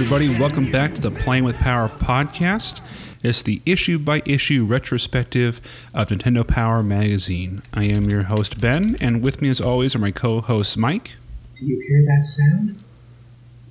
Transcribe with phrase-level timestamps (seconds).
[0.00, 0.28] everybody.
[0.38, 2.80] Welcome back to the Playing with Power podcast.
[3.24, 5.60] It's the issue by issue retrospective
[5.92, 7.62] of Nintendo Power magazine.
[7.74, 11.16] I am your host, Ben, and with me, as always, are my co hosts, Mike
[11.56, 12.80] Do you hear that sound?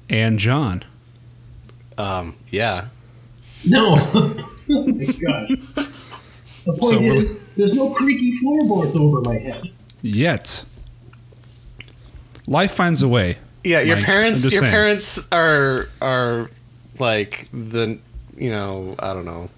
[0.10, 0.84] and John.
[1.98, 2.88] Um, yeah.
[3.66, 3.96] No.
[3.98, 4.36] oh
[4.68, 5.50] my gosh.
[6.66, 9.72] The point So is, there's no creaky floorboards over my head.
[10.02, 10.66] Yet.
[12.50, 13.38] Life finds a way.
[13.64, 14.72] Yeah, your Mike, parents your saying.
[14.72, 16.50] parents are are
[17.00, 18.00] like the
[18.38, 19.50] you know, I don't know.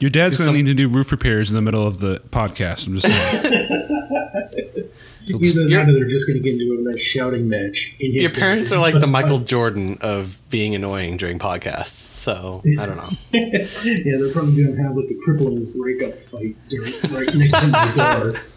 [0.00, 2.86] Your dad's going to need to do roof repairs in the middle of the podcast.
[2.86, 4.88] I'm just saying.
[5.28, 7.94] Either Your- that or they're just going to get into a nice shouting match.
[8.00, 11.88] In his Your parents are like the Michael Jordan of being annoying during podcasts.
[11.88, 13.10] So, I don't know.
[13.32, 17.66] yeah, they're probably going to have like a crippling breakup fight during, right next to
[17.66, 18.40] the door.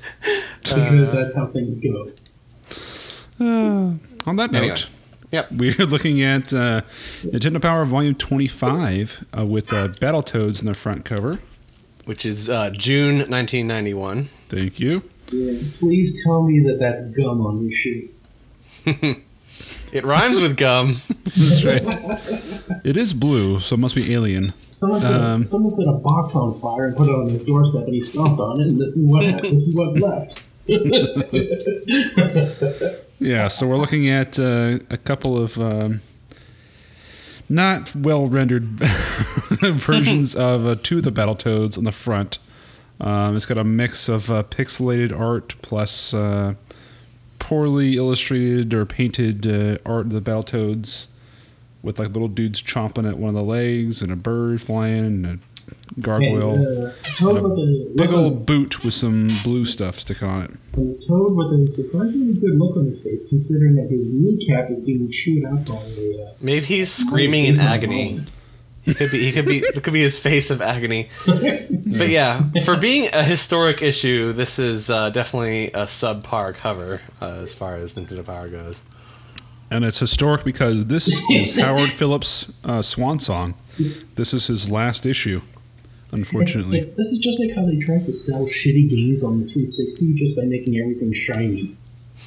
[0.61, 2.11] Because that's how things go.
[3.43, 4.67] Uh, on that Anyway.
[4.69, 4.87] note,
[5.31, 5.51] Yep.
[5.53, 6.81] we're looking at uh,
[7.23, 11.39] Nintendo Power Volume 25 uh, with uh, Battletoads in the front cover.
[12.05, 14.27] Which is uh, June 1991.
[14.49, 15.03] Thank you.
[15.31, 18.09] Yeah, please tell me that that's gum on your shoe.
[19.93, 21.01] It rhymes with gum.
[21.35, 21.81] That's right.
[22.85, 24.53] it is blue, so it must be alien.
[24.71, 27.83] Someone set, Um, someone set a box on fire and put it on his doorstep,
[27.83, 29.51] and he stomped on it, and this is what happened.
[29.51, 30.45] this is what's left.
[33.21, 36.01] Yeah, so we're looking at uh, a couple of um,
[37.47, 38.63] not well rendered
[39.61, 42.39] versions of uh, two of the Battletoads on the front.
[42.99, 46.55] Um, it's got a mix of uh, pixelated art plus uh,
[47.37, 51.05] poorly illustrated or painted uh, art of the Battletoads
[51.83, 55.25] with like little dudes chomping at one of the legs and a bird flying and
[55.27, 55.39] a
[55.99, 56.55] gargoyle.
[56.55, 60.27] And, uh, toad And a with a Big old boot with some blue stuff sticking
[60.27, 60.51] on it.
[60.77, 64.71] and a toad with a surprisingly good look on his face, considering that his kneecap
[64.71, 66.23] is being chewed out by a.
[66.23, 68.21] Uh, Maybe he's screaming in agony.
[68.83, 69.19] He could be.
[69.23, 69.59] He could be.
[69.59, 71.09] It could be his face of agony.
[71.91, 77.25] But yeah, for being a historic issue, this is uh, definitely a subpar cover uh,
[77.41, 78.81] as far as Nintendo Power goes.
[79.71, 83.53] And it's historic because this is Howard Phillips' uh, swan song.
[84.15, 85.41] This is his last issue,
[86.11, 86.79] unfortunately.
[86.79, 90.13] It's- this is just like how they tried to sell shitty games on the 360
[90.15, 91.75] just by making everything shiny.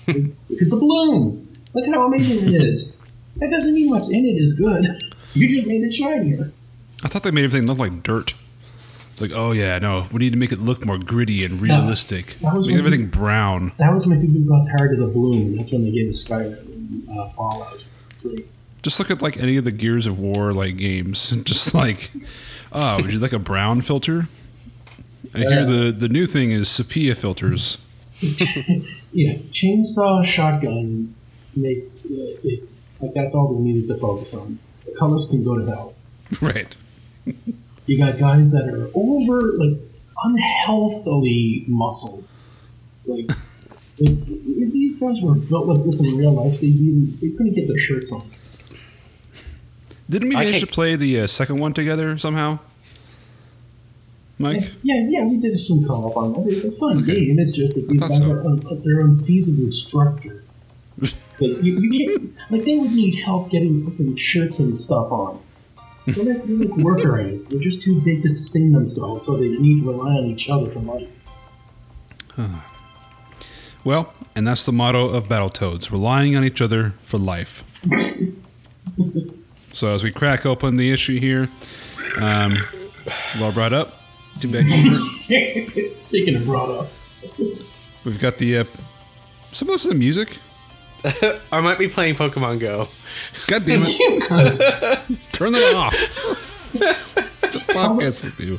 [0.09, 0.16] Like,
[0.49, 1.47] Look at the bloom.
[1.75, 3.00] Look how amazing it is.
[3.37, 5.03] That doesn't mean what's in it is good.
[5.34, 6.53] You just made it shinier.
[7.03, 8.32] I thought they made everything look like dirt.
[9.12, 12.37] It's like, oh yeah, no, we need to make it look more gritty and realistic.
[12.41, 13.72] that was Make everything brown.
[13.78, 15.56] That was when people got tired of the bloom.
[15.56, 17.87] That's when they gave us Skyrim and uh, Fallout
[18.19, 18.45] 3.
[18.83, 21.31] Just look at like any of the Gears of War like games.
[21.45, 22.11] Just like,
[22.72, 24.28] oh, would you like a brown filter?
[25.34, 27.78] I hear the the new thing is sepia filters.
[29.15, 31.15] Yeah, chainsaw shotgun
[31.55, 32.69] makes uh, it,
[33.00, 34.59] like that's all they needed to focus on.
[34.84, 35.94] The colors can go to hell.
[36.41, 36.75] right.
[37.87, 39.78] You got guys that are over like
[40.25, 42.28] unhealthily muscled.
[43.06, 43.31] Like,
[43.99, 47.53] like if these guys were built like this in real life, they even they couldn't
[47.55, 48.22] get their shirts on.
[50.10, 52.59] Didn't we I manage to can't- play the uh, second one together somehow?
[54.38, 54.72] Mike?
[54.82, 56.53] Yeah, yeah, we did a some call up on that.
[56.53, 57.27] It's a fun Okay.
[57.27, 57.38] game.
[57.38, 58.32] It's just that these guys so.
[58.32, 60.44] are un- they're unfeasibly structured.
[61.41, 65.41] Like, you, you can't, like they would need help getting fucking shirts and stuff on.
[66.06, 67.47] They're like, they're like worker ants.
[67.47, 70.71] They're just too big to sustain themselves, so they need to rely on each other
[70.71, 71.11] for life.
[73.84, 77.62] Well, and that's the motto of Battletoads relying on each other for life.
[79.72, 81.49] so, as we crack open the issue here,
[82.21, 82.56] um,
[83.39, 83.93] well brought up,
[84.41, 84.49] two
[85.97, 86.89] Speaking of brought up,
[88.05, 88.59] we've got the.
[88.59, 88.65] Uh,
[89.53, 90.39] some listen to the music.
[91.53, 92.89] I might be playing Pokemon Go.
[93.47, 93.99] God damn it.
[93.99, 95.33] you cunt.
[95.33, 95.93] Turn that off.
[96.73, 98.59] the podcast is new.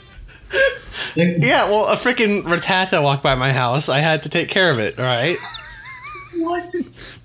[1.16, 3.90] Like, Yeah, well, a freaking Rattata walked by my house.
[3.90, 5.00] I had to take care of it.
[5.00, 5.38] All right.
[6.38, 6.72] what?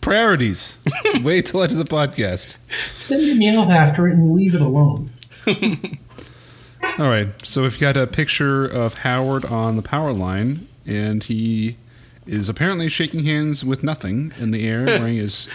[0.01, 0.77] Priorities.
[1.23, 2.57] Wait till I do the podcast.
[2.99, 5.11] Send your meow after it and leave it alone.
[6.99, 7.29] All right.
[7.45, 11.77] So we've got a picture of Howard on the power line, and he
[12.27, 15.49] is apparently shaking hands with nothing in the air, wearing his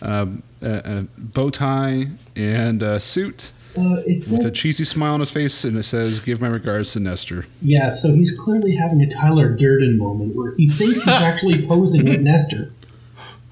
[0.00, 0.26] uh,
[0.62, 5.30] a, a bow tie and a suit Uh, it with a cheesy smile on his
[5.30, 9.08] face, and it says, "Give my regards to Nester." Yeah, so he's clearly having a
[9.08, 12.70] Tyler Durden moment where he thinks he's actually posing with Nester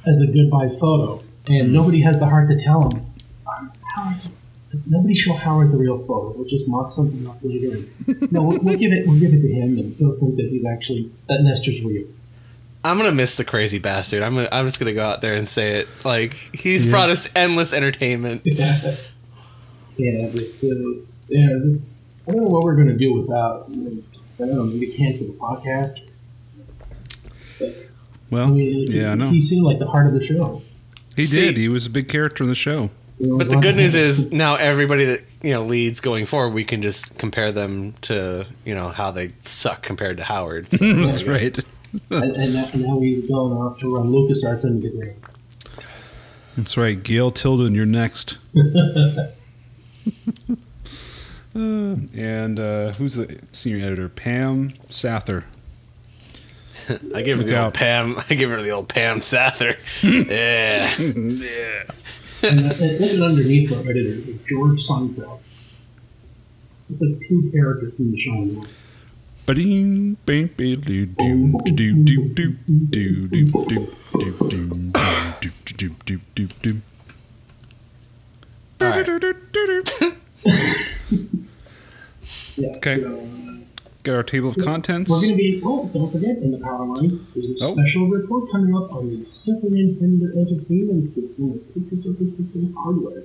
[0.06, 3.02] as a goodbye photo, and nobody has the heart to tell him.
[3.46, 4.17] "Um, Howard,
[4.87, 6.34] nobody show Howard the real photo.
[6.37, 7.78] We'll just mock something up later.
[8.06, 9.06] And, no, we'll, we'll give it.
[9.06, 12.05] We'll give it to him, and he'll think that he's actually that Nester's real.
[12.84, 14.23] I'm gonna miss the crazy bastard.
[14.23, 15.88] I'm gonna, I'm just gonna go out there and say it.
[16.05, 16.93] Like he's Yeah.
[16.93, 18.43] brought us endless entertainment.
[20.00, 20.69] Yeah, this, uh,
[21.29, 22.06] yeah, it's.
[22.26, 23.67] I don't know what we're gonna do without.
[23.69, 23.73] I
[24.47, 26.08] don't know, maybe cancel the podcast.
[28.31, 29.29] Well, I mean, yeah, I know.
[29.31, 30.62] He seemed like the heart of the show.
[31.17, 31.56] He See- did.
[31.56, 32.91] He was a big character in the show.
[33.20, 36.81] But the good news is now everybody that you know leads going forward, we can
[36.81, 40.70] just compare them to you know how they suck compared to Howard.
[40.73, 41.58] So, That's right.
[42.11, 45.23] and, and now, now he's going off to run LucasArts and get ring.
[46.56, 47.02] That's right.
[47.02, 48.38] Gail Tilden, you're next.
[51.52, 54.08] Uh, and uh, who's the senior editor?
[54.08, 55.42] Pam Sather.
[57.14, 57.74] I give her the Look old.
[57.74, 58.16] Pam.
[58.30, 59.76] I give her the old Pam Sather.
[60.02, 60.94] yeah.
[60.96, 61.82] yeah.
[62.42, 65.40] And, uh, and looking underneath our editor is George Sinfield.
[66.88, 68.32] It's like two characters from the show.
[68.32, 68.62] now.
[69.46, 72.52] Ba-ding, bing, be, doo, doo, doo, doo, doo,
[72.88, 73.90] doo, doo, doo, doo,
[74.48, 74.92] doo, doo,
[75.40, 76.70] doo, doo, doo, doo, doo.
[76.72, 76.89] All
[78.80, 79.06] right.
[82.56, 82.96] Yeah, Okay.
[82.96, 83.26] so,
[84.06, 85.10] uh, our table of contents.
[85.10, 87.72] We're going to be, oh, don't forget, in the power line, there's a Oh.
[87.74, 92.74] special report coming up on the Super Nintendo Entertainment System with pictures of the system
[92.76, 93.22] hardware.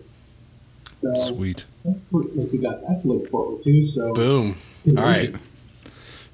[0.95, 1.65] So, Sweet.
[1.83, 3.85] that's like, we got that to look forward to.
[3.85, 4.55] So, Boom.
[4.89, 5.35] All right.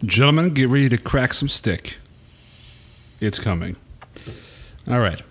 [0.06, 1.97] Gentlemen, get ready to crack some stick.
[3.19, 3.75] It's coming.
[4.89, 5.21] All right.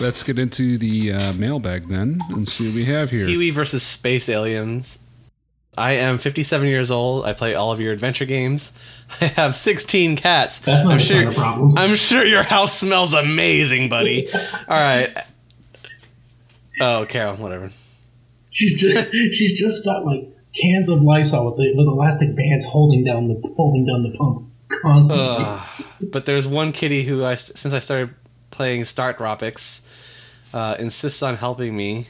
[0.00, 3.26] Let's get into the uh, mailbag then and see what we have here.
[3.26, 5.00] Pee Wee versus Space Aliens.
[5.76, 7.24] I am 57 years old.
[7.24, 8.72] I play all of your adventure games.
[9.20, 10.58] I have 16 cats.
[10.60, 11.28] That's not I'm a sign sure.
[11.30, 11.78] of problems.
[11.78, 14.28] I'm sure your house smells amazing, buddy.
[14.32, 15.16] All right.
[16.80, 17.70] Oh, Carol, whatever.
[18.50, 23.04] She's just she's just got like cans of Lysol with the with elastic bands holding
[23.04, 24.48] down the holding down the pump
[24.82, 25.44] constantly.
[25.44, 25.84] Ugh.
[26.02, 28.14] but there's one kitty who I since I started
[28.50, 29.82] playing Star Tropics
[30.52, 32.06] uh, insists on helping me.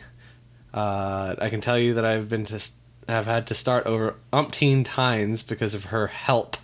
[0.72, 2.76] Uh, I can tell you that I've been to st-
[3.08, 6.56] have had to start over umpteen times because of her help.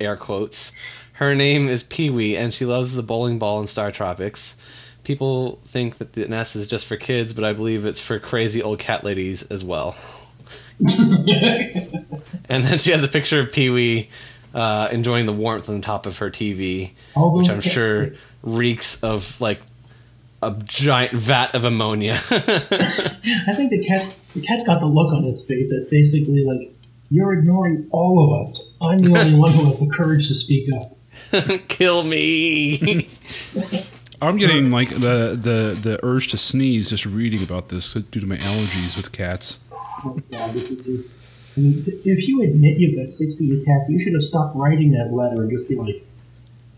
[0.00, 0.72] Air quotes.
[1.14, 4.56] Her name is Pee Wee, and she loves the bowling ball in Star Tropics.
[5.04, 8.62] People think that the NES is just for kids, but I believe it's for crazy
[8.62, 9.96] old cat ladies as well.
[12.48, 14.08] and then she has a picture of Pee Wee
[14.54, 19.38] uh, enjoying the warmth on the top of her TV, which I'm sure reeks of
[19.40, 19.60] like
[20.42, 22.20] a giant vat of ammonia.
[22.30, 26.74] I think the cat the cat's got the look on his face that's basically like
[27.10, 28.78] you're ignoring all of us.
[28.80, 30.96] I'm the only one who has the courage to speak up.
[31.68, 33.08] Kill me.
[34.22, 38.26] I'm getting like the, the, the urge to sneeze just reading about this due to
[38.26, 39.58] my allergies with cats.
[39.72, 41.16] Oh, God, this is just.
[41.56, 45.12] I mean, if you admit you've got 60 cats, you should have stopped writing that
[45.12, 46.06] letter and just be like,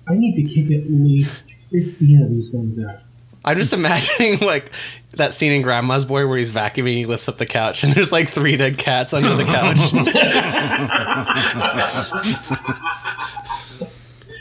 [0.09, 3.01] I need to kick at least 15 of these things out.
[3.45, 4.71] I'm just imagining like
[5.13, 8.13] that scene in Grandma's Boy where he's vacuuming, he lifts up the couch, and there's
[8.13, 9.79] like three dead cats under the couch.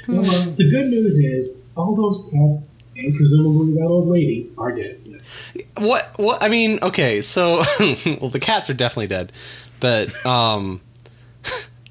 [0.08, 0.24] Well,
[0.58, 4.98] the good news is, all those cats, and presumably that old lady, are dead.
[5.78, 6.12] what?
[6.18, 6.42] What?
[6.44, 9.32] I mean, okay, so well, the cats are definitely dead,
[9.80, 10.82] but um,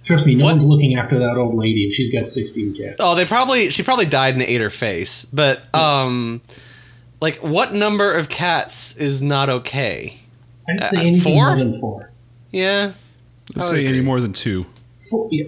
[0.04, 0.52] Trust me, no What?
[0.52, 2.96] one's looking after that old lady if she's got 16 cats.
[3.00, 5.24] oh, they probably she probably died and they ate her face.
[5.26, 6.40] But um,
[7.20, 10.19] like, what number of cats is not okay?
[10.69, 11.46] I'd uh, say anything four?
[11.46, 12.10] more than four.
[12.50, 12.93] Yeah,
[13.56, 14.67] I would say any more than two.
[15.10, 15.44] Four yeah.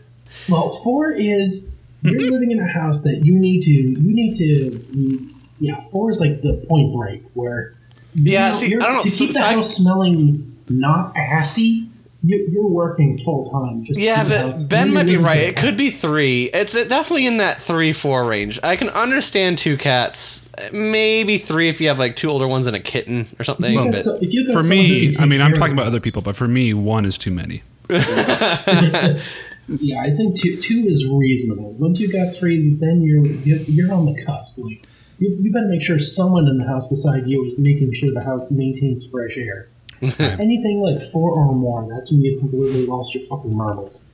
[0.48, 5.28] well, four is you're living in a house that you need to you need to
[5.60, 5.80] yeah.
[5.92, 7.74] Four is like the point break where
[8.14, 11.16] you Yeah, know, see, you're- I don't know, to keep the I- house smelling not
[11.16, 11.88] assy.
[12.24, 13.82] You, you're working full time.
[13.82, 15.40] Just to Yeah, the but house- Ben you're might be right.
[15.40, 16.44] It could be three.
[16.44, 18.60] It's uh, definitely in that three four range.
[18.62, 22.76] I can understand two cats, maybe three if you have like two older ones and
[22.76, 23.76] a kitten or something.
[23.76, 26.22] If but so- if you've got For me, I mean, I'm talking about other people,
[26.22, 27.62] but for me, one is too many.
[29.68, 31.72] Yeah, I think two two is reasonable.
[31.74, 34.58] Once you got three, then you're you're, you're on the cusp.
[34.58, 34.84] Like
[35.18, 38.24] you, you better make sure someone in the house beside you is making sure the
[38.24, 39.68] house maintains fresh air.
[40.02, 44.04] Anything like four or more, that's when you've completely lost your fucking marbles.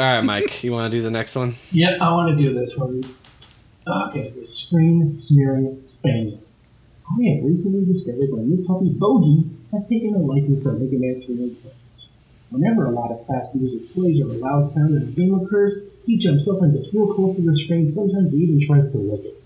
[0.00, 1.54] all right, Mike, you want to do the next one?
[1.70, 3.02] Yeah, I want to do this one.
[3.86, 6.42] Okay, the screen smearing spaniel.
[7.08, 11.20] I have recently discovered my new puppy Bogey has taken a liking for Mega Man
[11.20, 12.18] 3 and Turtles.
[12.50, 15.78] Whenever a lot of fast music plays or a loud sound in a game occurs,
[16.04, 18.98] he jumps up and gets real close to the screen, sometimes he even tries to
[18.98, 19.40] lick it.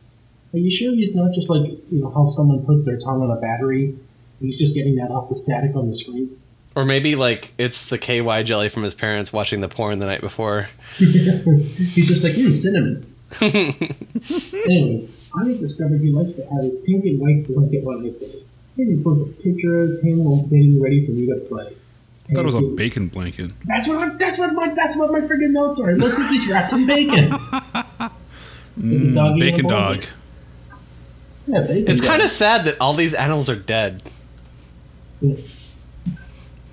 [0.55, 3.31] Are you sure he's not just like, you know, how someone puts their tongue on
[3.31, 3.95] a battery?
[4.41, 6.41] He's just getting that off the static on the screen?
[6.75, 10.21] Or maybe like it's the KY jelly from his parents watching the porn the night
[10.21, 10.69] before.
[10.97, 13.07] He's just like, hmm, cinnamon.
[13.41, 18.43] Anyways, I discovered he likes to have his pink and white blanket on I play.
[18.77, 21.75] Here he posts a picture of him while getting ready for me to play.
[22.31, 23.51] I thought it was a bacon blanket.
[23.65, 25.91] That's what I, that's what my that's what my friggin' notes are.
[25.91, 27.35] It looks like he's wrapped in bacon.
[28.85, 29.37] it's a dog.
[29.37, 30.05] eating Bacon dog.
[31.49, 31.91] Yeah, bacon.
[31.91, 32.09] It's dog.
[32.09, 34.03] kind of sad that all these animals are dead.
[35.21, 35.37] Yeah.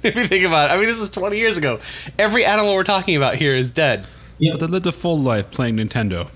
[0.03, 1.79] If you think about it, I mean, this was 20 years ago.
[2.19, 4.05] Every animal we're talking about here is dead.
[4.37, 4.51] Yeah.
[4.51, 6.29] But they lived a full life playing Nintendo.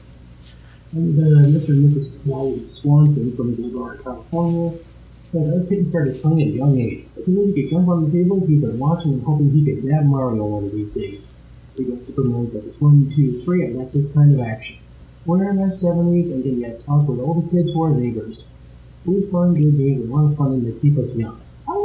[0.92, 1.70] And uh, Mr.
[1.70, 2.68] and Mrs.
[2.68, 4.78] Swanson from Gilmore, California,
[5.22, 7.06] said our kid started playing at a young age.
[7.18, 9.64] As soon as he could jump on the table, he'd been watching and hoping he
[9.64, 11.36] could nab Mario one of these days.
[11.78, 12.76] We got Super Mario Bros.
[12.80, 14.78] 1, 2, 3, and that's this kind of action.
[15.26, 18.58] We're in our 70s and can get talk with all the kids who are neighbors.
[19.06, 21.41] We find good games a lot of fun and they keep us young.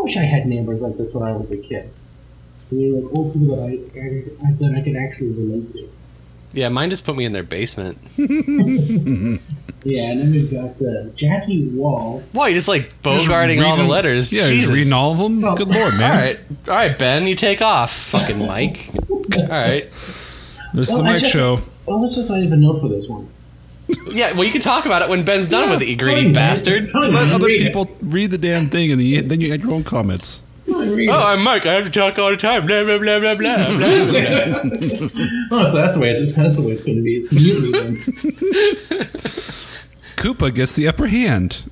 [0.07, 1.91] I wish I had neighbors like this when I was a kid.
[2.71, 3.73] I mean, like old people that I,
[4.47, 5.89] I, that I could actually relate to.
[6.53, 7.99] Yeah, mine just put me in their basement.
[9.85, 12.21] Yeah, and then we've got uh, Jackie Wall.
[12.33, 14.33] Why, you just like bogarting all the letters?
[14.33, 14.71] Yeah, Jesus.
[14.71, 15.45] he's reading all of them.
[15.45, 15.55] Oh.
[15.55, 16.19] Good lord, All man.
[16.19, 18.89] right, all right, Ben, you take off, fucking Mike.
[19.09, 19.89] All right,
[20.75, 21.61] This is Well, the Mike just- show.
[21.85, 23.29] Well, let's just not even note for this one.
[24.11, 24.33] yeah.
[24.33, 26.91] Well, you can talk about it when Ben's done with it, you greedy Fine, bastard.
[26.91, 27.67] Fine, Let other read it.
[27.67, 30.41] people read the damn thing, and the, then you add your own comments.
[30.71, 31.13] Fine, Oh.
[31.13, 31.65] I'm Mike.
[31.67, 32.67] I have to talk all the time.
[32.67, 34.05] Blah blah blah blah blah blah.
[34.07, 34.61] blah.
[35.53, 37.15] oh, so that's the way it's that's the way it's going to be.
[37.17, 37.97] It's mutiny then.
[40.17, 41.71] Koopa gets the upper hand.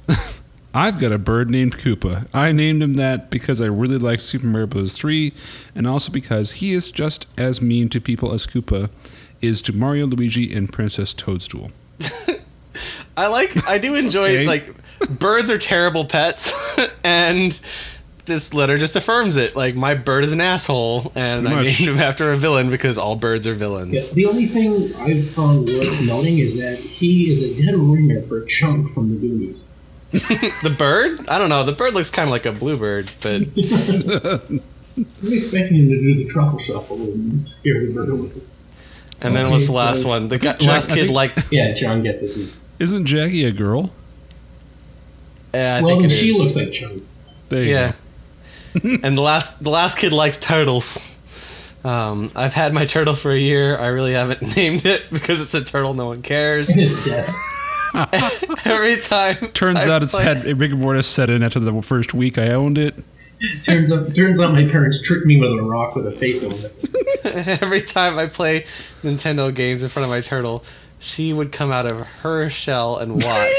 [0.73, 2.27] I've got a bird named Koopa.
[2.35, 4.93] I named him that because I really like Super Mario Bros.
[4.93, 5.33] 3,
[5.75, 8.91] and also because he is just as mean to people as Koopa
[9.41, 11.71] is to Mario, Luigi, and Princess Toadstool.
[13.17, 13.67] I like.
[13.69, 14.47] I do enjoy Okay.
[14.47, 14.75] like
[15.19, 16.53] birds are terrible pets,
[17.05, 17.59] and
[18.25, 19.55] this letter just affirms it.
[19.55, 23.15] Like my bird is an asshole, and I named him after a villain because all
[23.17, 24.09] birds are villains.
[24.09, 28.23] Yeah, the only thing I've found worth noting is that he is a dead ringer
[28.23, 29.79] for Chunk from the Goonies.
[30.63, 31.29] The bird?
[31.29, 31.65] I don't know.
[31.65, 33.43] The bird looks kind of like a bluebird, but
[34.97, 38.31] I'm expecting him to do the truffle shuffle and scare the bird away.
[39.25, 40.29] And then what's the last so- one?
[40.29, 41.33] The guy, Jack- last kid think- like.
[41.51, 42.51] Yeah, John gets this one.
[42.79, 43.93] Isn't Jackie a girl?
[45.53, 46.39] Yeah, I well, think then it she is.
[46.39, 47.03] looks like Chunk.
[47.49, 47.93] There you Yeah.
[48.83, 48.97] go.
[49.05, 51.17] and the last the last kid likes turtles.
[51.85, 53.77] Um, I've had my turtle for a year.
[53.79, 55.95] I really haven't named it because it's a turtle.
[55.95, 56.71] No one cares.
[56.71, 57.33] And it's death.
[58.65, 59.37] Every time.
[59.53, 62.39] Turns I out it's play- had a rigor mortis set in after the first week
[62.39, 62.95] I owned it.
[63.63, 66.53] Turns out, turns out my parents tricked me with a rock with a face on
[66.53, 67.25] it.
[67.63, 68.67] Every time I play
[69.03, 70.65] Nintendo games in front of my turtle,
[70.99, 73.23] she would come out of her shell and watch.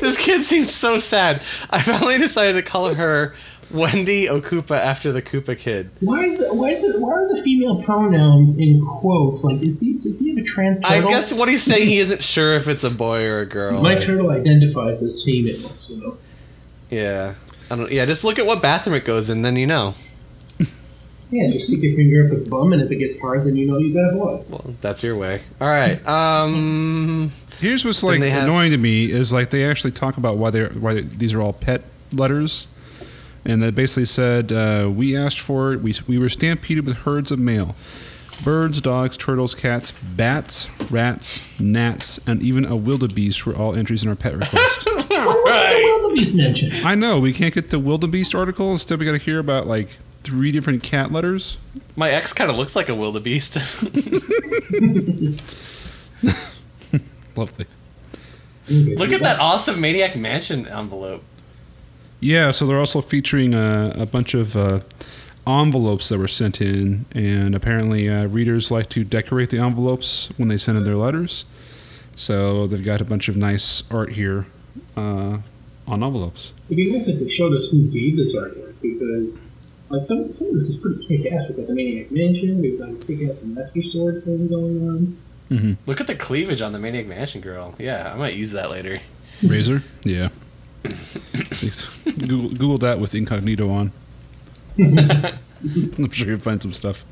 [0.00, 1.40] this kid seems so sad.
[1.70, 3.34] I finally decided to call her
[3.70, 4.40] Wendy O.
[4.40, 5.90] Koopa after the Koopa kid.
[6.00, 6.54] Why is it?
[6.54, 7.00] Why is it?
[7.00, 9.44] Why are the female pronouns in quotes?
[9.44, 9.98] Like, is he?
[9.98, 12.84] Does he have a trans I guess what he's saying, he isn't sure if it's
[12.84, 13.82] a boy or a girl.
[13.82, 15.68] my turtle identifies as female.
[15.76, 16.18] So
[16.90, 17.34] Yeah.
[17.70, 19.94] I don't, yeah, just look at what bathroom it goes in, then you know.
[21.30, 23.66] yeah, just stick your finger up his bum, and if it gets hard, then you
[23.66, 24.42] know you got a boy.
[24.48, 25.42] Well, that's your way.
[25.60, 26.06] All right.
[26.06, 27.32] Um.
[27.60, 30.70] Here's what's like have- annoying to me is like they actually talk about why they're
[30.70, 32.68] why these are all pet letters,
[33.44, 35.82] and they basically said uh, we asked for it.
[35.82, 37.74] We we were stampeded with herds of mail,
[38.42, 44.08] birds, dogs, turtles, cats, bats, rats, gnats, and even a wildebeest were all entries in
[44.08, 44.86] our pet request.
[44.86, 46.86] Why wasn't the wildebeest mentioned?
[46.86, 48.72] I know we can't get the wildebeest article.
[48.72, 51.58] Instead, we got to hear about like three different cat letters.
[51.96, 53.56] My ex kind of looks like a wildebeest.
[57.36, 57.66] Lovely.
[58.68, 61.24] Look at that awesome Maniac Mansion envelope.
[62.20, 64.80] Yeah, so they're also featuring uh, a bunch of uh,
[65.48, 70.48] envelopes that were sent in, and apparently uh, readers like to decorate the envelopes when
[70.48, 71.46] they send in their letters.
[72.16, 74.46] So they've got a bunch of nice art here
[74.96, 75.38] uh,
[75.86, 76.52] on envelopes.
[76.68, 79.56] It'd be nice if they showed us who gave this artwork because,
[79.88, 81.44] like, some some of this is pretty kick-ass.
[81.48, 82.60] We've got the Maniac Mansion.
[82.60, 85.16] We've got a kick-ass Master Sword thing going
[85.50, 85.78] on.
[85.86, 87.74] Look at the cleavage on the Maniac Mansion girl.
[87.78, 89.00] Yeah, I might use that later.
[89.42, 90.28] Razor, yeah.
[92.04, 93.92] Google, Google that with incognito on.
[94.78, 97.04] I'm sure you'll find some stuff.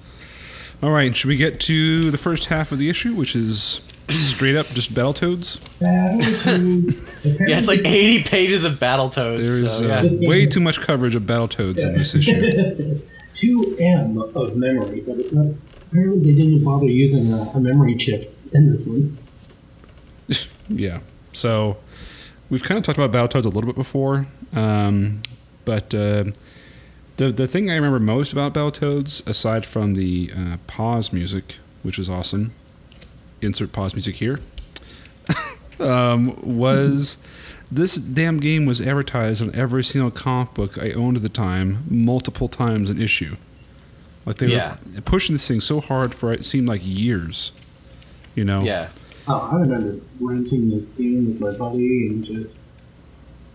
[0.82, 4.56] All right, should we get to the first half of the issue, which is straight
[4.56, 5.58] up just Battletoads?
[5.80, 7.08] Battletoads.
[7.48, 9.38] Yeah, it's like 80 pages of Battletoads.
[9.38, 10.02] There's so, uh, yeah.
[10.02, 13.00] This game- way too much coverage of Battletoads in this issue.
[13.32, 15.46] Two M of memory, but it's not.
[15.90, 19.18] Apparently, they didn't bother using a, a memory chip in this one.
[20.68, 20.98] Yeah.
[21.32, 21.76] So
[22.50, 25.22] we've kind of talked about Battletoads a little bit before, um,
[25.64, 26.24] but uh,
[27.16, 31.98] the the thing I remember most about Battletoads, aside from the uh, pause music, which
[31.98, 32.52] was awesome,
[33.40, 34.40] insert pause music here,
[35.80, 37.18] um, was
[37.70, 41.84] This damn game was advertised on every single comic book I owned at the time,
[41.90, 43.36] multiple times an issue.
[44.24, 44.76] Like they Yeah.
[44.94, 47.52] were pushing this thing so hard for it seemed like years.
[48.34, 48.62] You know?
[48.62, 48.88] Yeah.
[49.28, 52.70] Oh, I remember renting this game with my buddy and just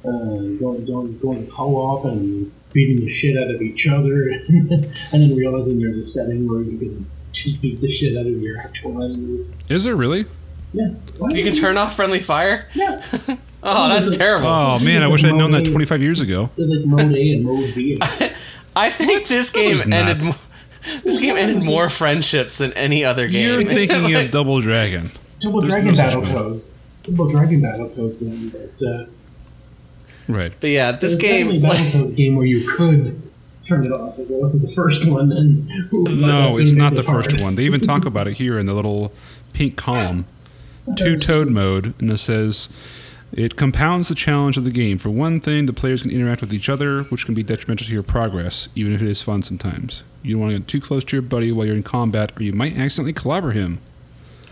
[0.05, 4.91] uh, going, going, going to co-op and beating the shit out of each other, and
[5.11, 8.57] then realizing there's a setting where you can just beat the shit out of your
[8.59, 9.55] actual enemies.
[9.69, 10.25] Is there really?
[10.73, 10.89] Yeah.
[11.17, 12.67] Why You can turn off friendly fire.
[12.73, 13.01] Yeah.
[13.63, 14.47] Oh, that's terrible.
[14.47, 16.49] Oh man, I wish I'd known that 25 years ago.
[16.55, 18.01] There's like mode A and mode B.
[18.75, 20.23] I think this game there's ended.
[20.23, 20.35] not.
[20.35, 23.47] Mo- this game ended more friendships than any other game.
[23.47, 25.11] You're thinking of Double Dragon.
[25.39, 26.23] Double There's Dragon no such thing.
[26.23, 26.77] Battletoads.
[27.03, 29.05] Double Dragon Battletoads then, but uh,
[30.27, 30.53] Right.
[30.59, 31.69] but yeah, this there's definitely game.
[31.69, 33.21] a Battletoads game where you could
[33.61, 34.17] turn it off.
[34.19, 37.55] If it wasn't the first one, then ooh, No, it's not the this first one.
[37.55, 39.11] They even talk about it here in the little
[39.53, 40.25] pink column.
[40.95, 42.67] Two toad mode, and it says
[43.31, 44.97] it compounds the challenge of the game.
[44.97, 47.93] For one thing, the players can interact with each other, which can be detrimental to
[47.93, 50.03] your progress, even if it is fun sometimes.
[50.23, 52.43] You don't want to get too close to your buddy while you're in combat, or
[52.43, 53.79] you might accidentally clobber him.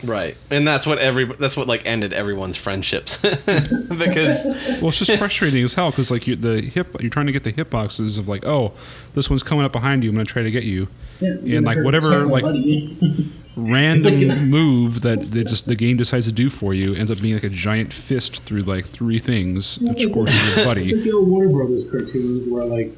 [0.03, 4.45] Right, and that's what every that's what like ended everyone's friendships because
[4.79, 7.43] Well, it's just frustrating as hell because like you, the hip, you're trying to get
[7.43, 8.73] the hitboxes of like, oh,
[9.13, 10.09] this one's coming up behind you.
[10.09, 10.87] I'm going to try to get you.
[11.19, 12.43] Yeah, And, like, whatever, like,
[13.57, 17.19] random like- move that they just the game decides to do for you ends up
[17.21, 20.57] being like a giant fist through like three things, which of It's course is your
[20.59, 20.93] It's buddy.
[20.95, 22.95] like the old Warner Brothers cartoons where like,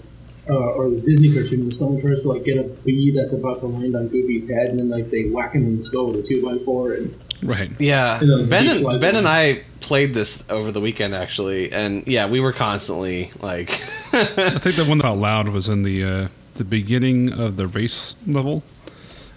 [0.52, 3.60] uh, or the Disney cartoon where someone tries to like get a bee that's about
[3.62, 6.18] to land on Goofy's head, and then like they whack him in the skull with
[6.18, 7.72] a two by four, and Right.
[7.82, 9.28] yeah, And then Ben and flies Ben and.
[9.28, 13.82] I played this over the weekend actually, and yeah, we were constantly like,
[14.14, 17.66] I think the one that out loud was in the uh, the beginning of the
[17.66, 18.62] race level,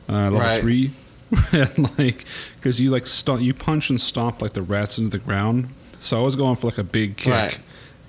[0.09, 0.61] uh, level Right.
[0.61, 0.91] three,
[1.53, 2.25] and like
[2.57, 5.69] because you like stomp, you punch and stomp like the rats into the ground.
[6.01, 7.59] So I was going for like a big kick, Right.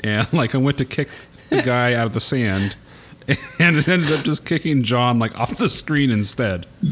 [0.03, 1.07] and like I went to kick
[1.49, 2.75] the guy out of the sand.
[3.59, 6.65] And it ended up just kicking John like off the screen instead.
[6.81, 6.87] For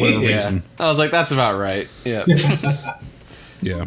[0.00, 0.62] whatever yeah, reason.
[0.78, 1.88] I was like, that's about right.
[2.04, 2.24] Yeah,
[3.62, 3.86] Yeah.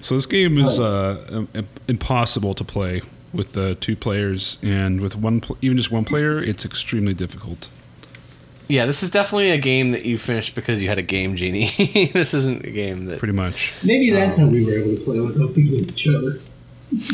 [0.00, 5.00] So this game is uh, im- im- impossible to play with the two players, and
[5.00, 7.68] with one, pl- even just one player, it's extremely difficult.
[8.68, 8.86] yeah.
[8.86, 12.10] This is definitely a game that you finished because you had a game genie.
[12.14, 13.18] this isn't a game that.
[13.18, 13.74] Pretty much.
[13.84, 16.40] maybe that's how we were able to play without beating each other.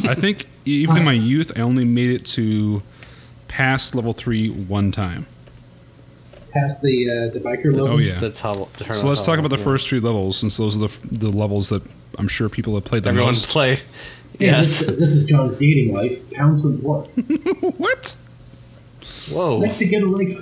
[0.05, 2.83] I think even in my youth, I only made it to
[3.49, 5.27] past level three one time.
[6.53, 7.89] Past the uh, the biker level.
[7.89, 8.19] Oh yeah.
[8.21, 8.69] That's how.
[8.93, 11.83] So let's talk about the first three levels, since those are the the levels that
[12.19, 13.49] I'm sure people have played the Everyone's most.
[13.51, 13.83] played.
[14.41, 14.81] Yeah, Yes.
[14.81, 16.19] This, this is John's dating life.
[16.33, 17.07] Pound some blood.
[17.77, 18.17] what?
[19.31, 19.61] Whoa.
[19.61, 20.39] Next to get a like.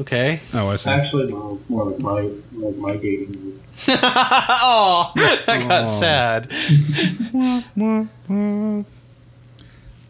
[0.00, 0.40] Okay.
[0.54, 0.88] Oh, I see.
[0.88, 2.20] Actually, no, more like my
[2.54, 3.88] like my dating life.
[4.02, 5.90] oh, that got Oh.
[5.90, 6.50] sad.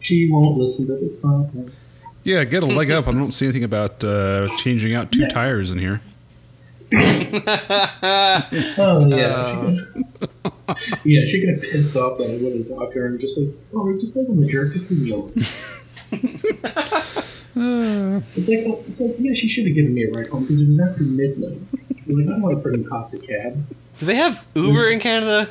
[0.01, 1.87] She won't listen to this podcast.
[2.23, 3.07] Yeah, get a leg up.
[3.07, 6.01] I don't see anything about uh, changing out two tires in here.
[6.93, 6.97] Oh
[9.07, 9.47] yeah.
[9.47, 9.55] she
[10.67, 13.49] got, yeah, she got pissed off that I wouldn't talk to her and just like,
[13.73, 15.33] oh, we're just like I'm a jerk, just leave me alone.
[18.35, 20.61] it's like, oh, it's like, yeah, she should have given me a ride home because
[20.61, 21.59] it was after midnight.
[22.07, 23.65] Like, I don't want to freaking cost a cab.
[23.99, 25.47] Do they have Uber in Canada?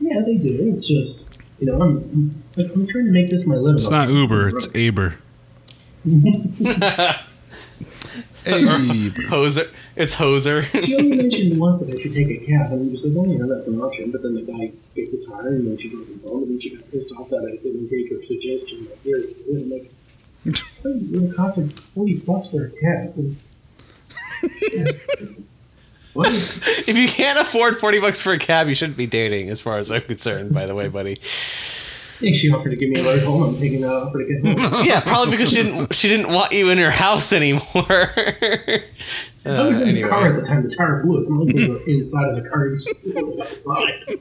[0.00, 0.70] Yeah, they do.
[0.72, 3.78] It's just, you know, I'm, I'm, I'm trying to make this my living.
[3.78, 5.18] It's not Uber, it's Aber.
[8.46, 8.78] Aber.
[9.28, 9.68] Hoser.
[9.96, 10.62] It's Hoser.
[10.84, 13.30] She only mentioned once that I should take a cab, and I'm just like, oh,
[13.30, 14.10] yeah, that's an option.
[14.10, 16.60] But then the guy fixed a tire, and then she drove him home, and then
[16.60, 19.62] she got pissed off that I didn't take her suggestion seriously.
[19.62, 19.90] I'm like,
[20.44, 23.14] it would cost like 40 bucks for a cab.
[23.16, 23.36] And,
[24.40, 25.28] what?
[26.26, 29.78] If you can't afford 40 bucks for a cab, you shouldn't be dating, as far
[29.78, 31.12] as I'm concerned, by the way, buddy.
[31.12, 33.42] I think she offered to give me a ride home.
[33.44, 34.84] I'm taking that offer to get home.
[34.86, 37.62] Yeah, probably because she didn't she didn't want you in her house anymore.
[37.88, 38.82] I
[39.44, 40.64] was Uh, in the car at the time.
[40.64, 41.16] The tire blew.
[41.18, 42.66] It's not like we were inside of the car.
[42.66, 42.88] It's
[43.40, 44.18] outside.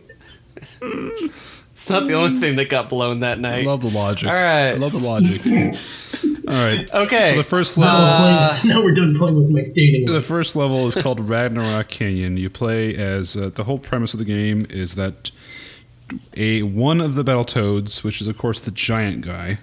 [1.78, 3.60] It's not the only thing that got blown that night.
[3.60, 4.28] I love the logic.
[4.28, 4.70] All right.
[4.70, 5.46] I love the logic.
[6.48, 6.92] All right.
[6.92, 7.30] Okay.
[7.34, 10.08] So the first level, we're Uh, now we're done playing with Mike's dating.
[10.08, 12.36] the first level is called Ragnarok Canyon.
[12.38, 15.30] You play as uh, the whole premise of the game is that
[16.36, 19.60] a one of the Battletoads, which is of course the giant guy,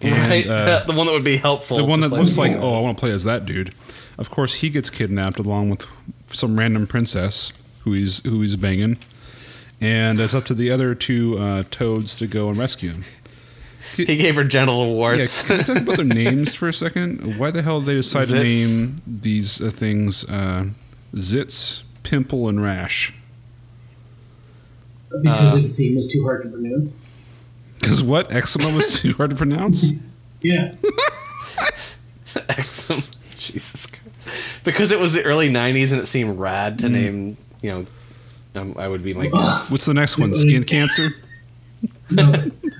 [0.00, 0.46] and right?
[0.46, 1.76] uh, the one that would be helpful.
[1.78, 2.38] the one that looks with.
[2.38, 3.74] like oh I want to play as that dude.
[4.18, 5.84] Of course, he gets kidnapped along with
[6.28, 8.98] some random princess who he's who he's banging,
[9.84, 13.04] and it's up to the other two uh, toads to go and rescue him.
[13.96, 15.42] He gave her genital Yeah, awards.
[15.42, 17.38] can we talk about their names for a second?
[17.38, 20.66] Why the hell did they decide to name these uh, things uh,
[21.14, 23.12] Zits, Pimple, and Rash?
[25.10, 26.98] Because Uh, seemed is too hard to pronounce.
[27.78, 28.32] Because what?
[28.32, 29.92] Eczema was too hard to pronounce?
[30.42, 30.74] Yeah.
[32.34, 33.02] Exum.
[33.34, 34.36] Jesus Christ.
[34.62, 37.86] Because it was the early 90s and it seemed rad to name, you know,
[38.54, 39.70] um, I would be my guess.
[39.70, 40.34] What's the next one?
[40.34, 41.10] Skin cancer?
[42.10, 42.32] No,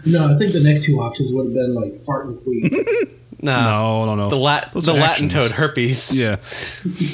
[0.05, 3.11] no, I think the next two options would have been like fart and queef.
[3.43, 3.63] No.
[3.63, 4.29] No, no, no.
[4.31, 5.33] The, lat- Those the Latin actions.
[5.35, 6.19] toad herpes.
[6.19, 6.37] Yeah.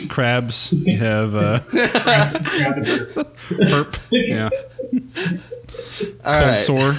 [0.09, 0.73] Crabs.
[0.73, 3.13] You have uh, Crab herp.
[3.49, 3.99] herp.
[4.13, 4.51] Yeah.
[6.25, 6.59] All Cold right.
[6.59, 6.95] sore.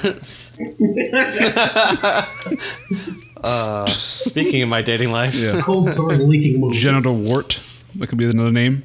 [3.44, 5.62] Uh, speaking of my dating life, Yeah.
[5.62, 6.74] Cold sore leaking mold.
[6.74, 7.60] Genital wart.
[7.96, 8.84] That could be another name.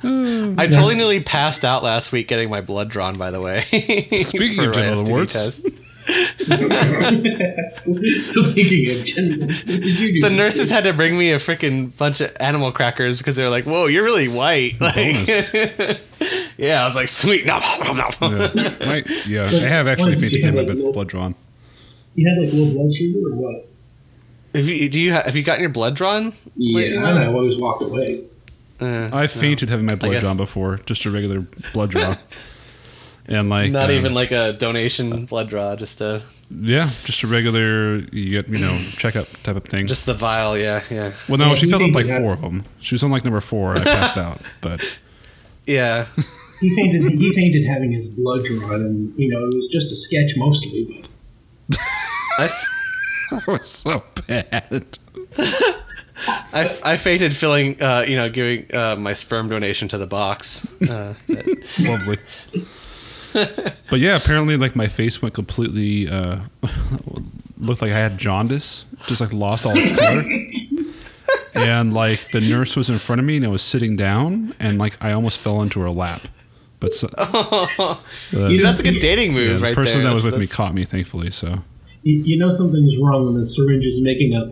[0.00, 0.54] Hmm.
[0.58, 3.62] I totally nearly passed out last week getting my blood drawn, by the way.
[4.22, 5.32] Speaking of my genital warts.
[5.34, 5.66] test.
[8.24, 10.20] so thinking of genital, what did you do?
[10.28, 13.50] The nurses had to bring me a freaking bunch of animal crackers because they were
[13.50, 15.28] like, "Whoa, you're really white." Like,
[16.56, 18.08] yeah, I was like, "Sweet, no, no, no."
[18.54, 18.74] Yeah.
[18.86, 19.42] My, yeah.
[19.44, 21.34] I have actually What, fainted you have, my like, blood low- blood drawn.
[22.14, 23.68] You had like low blood sugar or what?
[24.54, 26.32] Have you do you ha- have you gotten your blood drawn?
[26.56, 27.06] lately, Yeah, though?
[27.06, 28.24] and I always walked away.
[28.80, 32.16] Uh, I fainted having my blood drawn before, just a regular blood draw.
[33.26, 37.28] And like not uh, even like a donation blood draw, just a yeah, just a
[37.28, 39.86] regular you get you know checkup type of thing.
[39.86, 40.58] just the vial.
[40.58, 42.64] Yeah, yeah, well, no, Yeah, she you filled up like had- four of them.
[42.80, 43.76] She was on like number four.
[43.76, 44.80] I passed out, but
[45.64, 46.06] yeah.
[46.60, 47.20] He fainted.
[47.20, 51.04] he fainted having his blood drawn, and you know it was just a sketch mostly.
[51.68, 51.78] But
[52.38, 52.68] I, f-
[53.30, 54.98] that was so bad.
[56.26, 60.06] I, f- I fainted filling, uh, you know, giving uh, my sperm donation to the
[60.06, 60.66] box.
[60.82, 61.46] Uh, but-
[61.80, 62.18] Lovely.
[63.32, 66.40] but yeah, apparently, like my face went completely uh,
[67.58, 70.24] looked like I had jaundice, just like lost all its color.
[71.54, 74.78] and like the nurse was in front of me, and I was sitting down, and
[74.78, 76.22] like I almost fell into her lap.
[76.80, 77.96] But so, uh,
[78.48, 80.08] See, that's a good dating yeah, move, the right person there.
[80.08, 81.30] that was That's- with me caught me, thankfully.
[81.30, 81.60] So
[82.02, 84.46] you, you know something's wrong when the syringe is making a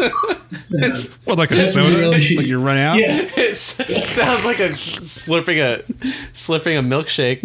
[0.62, 1.18] sound.
[1.26, 2.98] well, like a That's you soda, realize you- like you run out.
[2.98, 5.82] Yeah, It sounds like a slurping a
[6.32, 7.42] slurping a milkshake.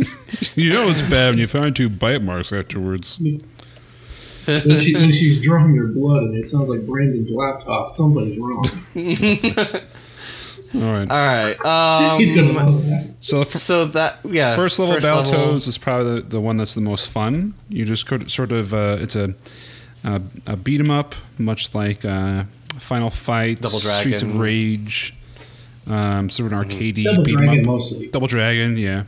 [0.55, 3.19] You know it's bad when you find two bite marks afterwards.
[3.19, 8.63] when, she, when she's drawing her blood and it sounds like Brandon's laptop, something's wrong.
[10.73, 11.09] All right.
[11.09, 11.65] All right.
[11.65, 13.15] Um, He's gonna love that.
[13.21, 16.57] So the fir- So that yeah, First level level- Battletoads is probably the, the one
[16.57, 17.53] that's the most fun.
[17.69, 19.33] You just go sort of uh, it's a,
[20.05, 22.43] a, a beat 'em up, much like uh,
[22.79, 25.13] Final Fight, Double Streets of Rage,
[25.87, 27.65] um, sort of an arcadey Double beat 'em up.
[27.65, 28.07] mostly.
[28.07, 29.03] Double Dragon, yeah,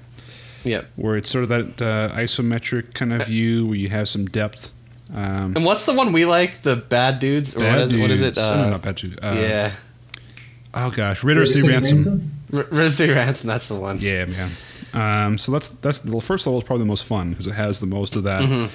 [0.64, 0.90] Yep.
[0.96, 4.72] where it's sort of that uh, isometric kind of view where you have some depth.
[5.14, 6.64] Um, And what's the one we like?
[6.64, 8.26] The bad dudes or bad what is, what is it?
[8.36, 9.18] dudes- oh, no, Uh, not bad dudes.
[9.22, 9.72] Uh, yeah,
[10.74, 12.32] Oh gosh, River City City Ransom.
[12.54, 13.48] R- Rizzy Ransom.
[13.48, 14.00] That's the one.
[14.02, 14.52] Yeah, man.
[14.94, 17.80] Um, so that's that's the first level is probably the most fun because it has
[17.80, 18.42] the most of that.
[18.42, 18.66] Mm-hmm.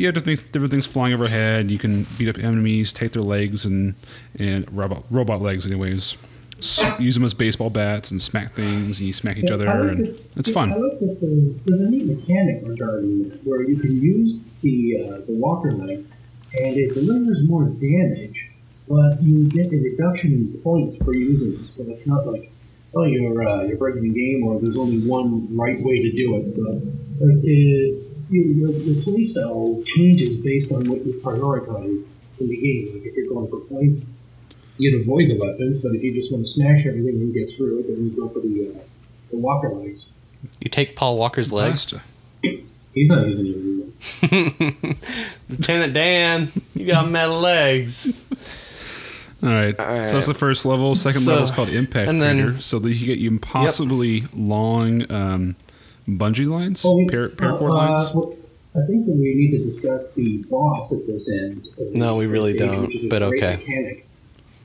[0.00, 1.70] You have different, things- different things flying overhead.
[1.70, 3.94] You can beat up enemies, take their legs and
[4.38, 6.16] and robot robot legs, anyways.
[6.98, 9.90] Use them as baseball bats and smack things, and you smack each Yeah, other, like
[9.98, 10.70] and that- it's I fun.
[10.70, 15.26] like that the, there's a neat mechanic regarding that where you can use the uh,
[15.26, 15.98] the walker leg
[16.58, 18.50] and it delivers more damage,
[18.88, 21.68] but you get a reduction in points for using it.
[21.68, 22.50] So it's not like
[22.94, 26.36] oh you're uh, you're breaking the game or there's only one right way to do
[26.36, 26.46] it.
[26.46, 26.62] So
[27.22, 32.56] uh, it, your, your, your play style changes based on what you prioritize in the
[32.56, 32.94] game.
[32.94, 34.16] Like if you're going for points,
[34.78, 37.80] you'd avoid the weapons, but if you just want to smash everything and get through
[37.80, 38.78] it, then you go for the uh,
[39.30, 40.18] the walker legs.
[40.60, 41.96] You take Paul Walker's legs.
[42.94, 44.94] He's not using it anymore.
[45.48, 48.08] Lieutenant Dan, you got metal legs.
[49.42, 49.78] All right.
[49.78, 50.08] All right.
[50.10, 50.94] So that's the first level.
[50.94, 52.60] Second So- level is called Impact and then- Crater.
[52.60, 55.56] So that you get you impossibly long um,
[56.08, 58.14] bungee lines, Oh, we- par- paracord uh, lines.
[58.14, 58.34] well,
[58.74, 61.68] I think that we need to discuss the boss at this end.
[61.94, 63.56] No, we really stage, don't, which is a but great okay.
[63.56, 64.06] Mechanic.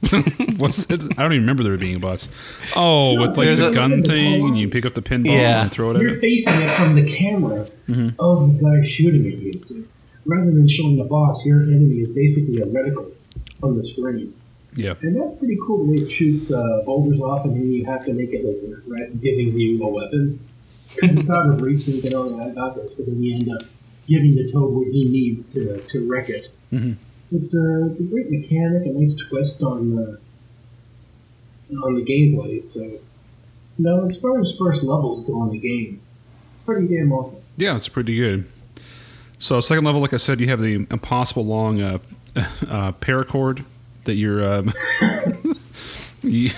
[0.59, 1.01] What's it?
[1.17, 2.29] I don't even remember there being a boss.
[2.75, 5.63] Oh, with like the a- gun thing, and you pick up the pinball Yeah.
[5.63, 6.19] and throw it at You're it.
[6.19, 8.13] facing it from the camera Mhm.
[8.19, 9.53] of the guy shooting at you.
[9.57, 9.83] So
[10.25, 13.11] rather than showing the boss, your enemy is basically a reticle
[13.63, 14.33] on the screen.
[14.75, 14.93] Yeah.
[15.01, 18.05] And that's pretty cool the way it shoots uh, boulders off, and then you have
[18.05, 20.39] to make it like a threat, giving you a weapon.
[20.93, 23.35] Because it's out of reach, so you can, oh, I got this, but then you
[23.35, 23.67] end up
[24.07, 26.49] giving the toad what he needs to, to wreck it.
[26.71, 26.95] Mhm.
[27.31, 30.19] It's, a, it's a great mechanic, a nice twist on the,
[31.83, 32.63] on the gameplay.
[32.63, 32.99] So,
[33.77, 36.01] no, as far as first levels go in the game,
[36.53, 37.45] it's pretty damn awesome.
[37.57, 38.45] Yeah, it's pretty good.
[39.39, 41.97] So second level, like I said, you have the impossible long uh,
[42.35, 43.65] uh, paracord
[44.05, 44.71] that you're um,
[46.23, 46.51] you,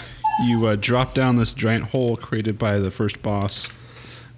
[0.45, 3.69] you uh, drop down this giant hole created by the first boss,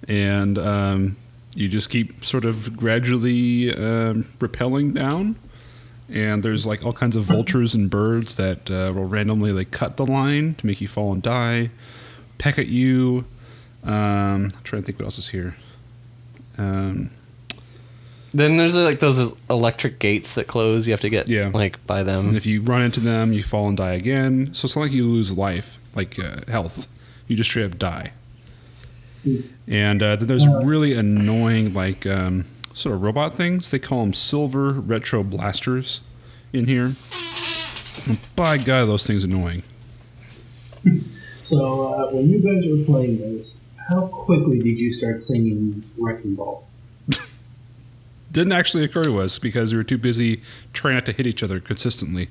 [0.08, 1.16] and um,
[1.54, 5.36] you just keep sort of gradually um, rappelling down.
[6.12, 9.96] And there's like all kinds of vultures and birds that uh, will randomly like cut
[9.96, 11.70] the line to make you fall and die,
[12.38, 13.24] peck at you.
[13.84, 15.54] Um, I'm trying to think what else is here.
[16.58, 17.10] Um,
[18.32, 20.86] Then there's uh, like those electric gates that close.
[20.86, 21.50] You have to get Yeah.
[21.54, 22.28] like by them.
[22.28, 24.50] And if you run into them, you fall and die again.
[24.52, 26.86] So it's not like you lose life, like uh, health.
[27.28, 28.12] You just straight up die.
[29.66, 33.70] And uh, then there's really annoying, like um, sort of robot things.
[33.70, 36.00] They call them silver retro blasters
[36.52, 36.96] in here.
[38.06, 39.62] And by God, those things annoying.
[41.40, 46.34] So uh, when you guys were playing this, how quickly did you start singing Wrecking
[46.34, 46.66] Ball?
[48.32, 51.42] Didn't actually occur to us because we were too busy trying not to hit each
[51.42, 52.28] other consistently.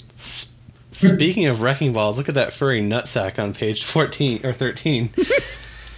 [0.92, 5.10] Speaking of wrecking balls, look at that furry nutsack on page 14 or 13.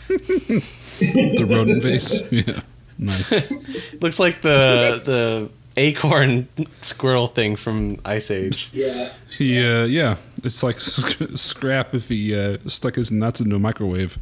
[1.01, 2.21] The rodent face.
[2.31, 2.61] Yeah.
[2.97, 3.51] Nice.
[4.01, 6.47] Looks like the the acorn
[6.81, 8.69] squirrel thing from Ice Age.
[8.71, 9.09] Yeah.
[9.25, 13.59] He, uh, yeah, it's like sc- Scrat if he uh, stuck his nuts into a
[13.59, 14.17] microwave.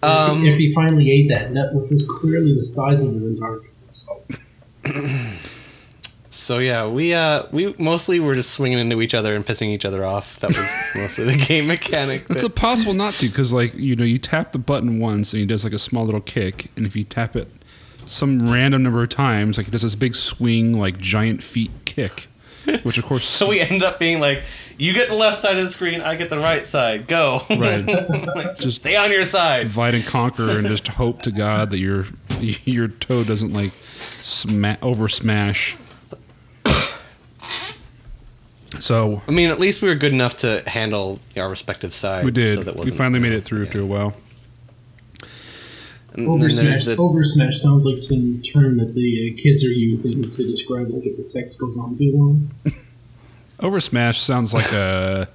[0.00, 3.60] Um, if he finally ate that nut, which was clearly the size of his entire
[3.92, 4.24] so,
[6.48, 9.84] So yeah, we uh we mostly were just swinging into each other and pissing each
[9.84, 10.40] other off.
[10.40, 12.22] That was mostly the game mechanic.
[12.30, 15.40] It's that- impossible not to because, like, you know, you tap the button once and
[15.40, 17.48] he does like a small little kick, and if you tap it
[18.06, 22.28] some random number of times, like he does this big swing, like giant feet kick,
[22.82, 24.42] which of course, so we ended up being like,
[24.78, 27.06] you get the left side of the screen, I get the right side.
[27.06, 27.42] Go.
[27.50, 27.84] right,
[28.34, 29.64] Like, just Stay on your side.
[29.64, 32.06] divide and conquer, and just hope to God that your
[32.40, 33.72] your toe doesn't like
[34.22, 35.76] sma- over smash.
[38.80, 42.24] So I mean, at least we were good enough to handle our respective sides.
[42.24, 42.58] we did.
[42.58, 43.66] So that we wasn't, finally made it through yeah.
[43.66, 44.14] after a while.
[46.16, 50.28] Over smash, the- over smash sounds like some term that the uh, kids are using
[50.30, 52.50] to describe like if the sex goes on too long.
[53.60, 55.28] Over smash sounds like a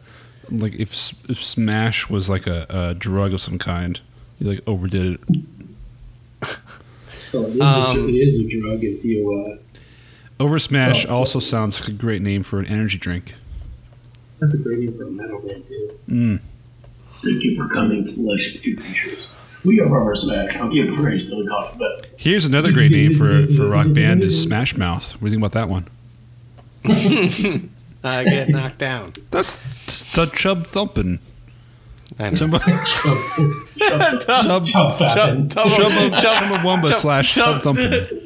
[0.50, 0.94] like if,
[1.30, 4.00] if smash was like a, a drug of some kind.
[4.40, 5.20] You like overdid it.
[7.34, 9.34] Well, it, is a, Um, dr- it is a drug if you.
[9.34, 9.63] Uh,
[10.40, 13.34] Over smash Well, so- also sounds like a great name for an energy drink.
[14.40, 15.92] that's a great name for a metal band too.
[16.10, 16.40] Mm.
[17.24, 19.34] Thank you for coming, flesh creatures.
[19.64, 20.58] We are Rubber Smash.
[20.58, 23.94] I'll give praise to the God, but Here's another great name for for a rock
[23.94, 25.14] band is Smash Mouth.
[25.14, 25.88] What do you think about that one?
[28.04, 29.14] I get knocked down.
[29.32, 29.56] That's
[30.14, 31.20] the Chub thumping.
[32.20, 32.36] I know.
[32.36, 32.78] Chumba Chub,
[33.78, 35.48] Chub Chub Fappin'.
[35.50, 38.23] Chubba Chumbawamba slash Chub Thumpin'.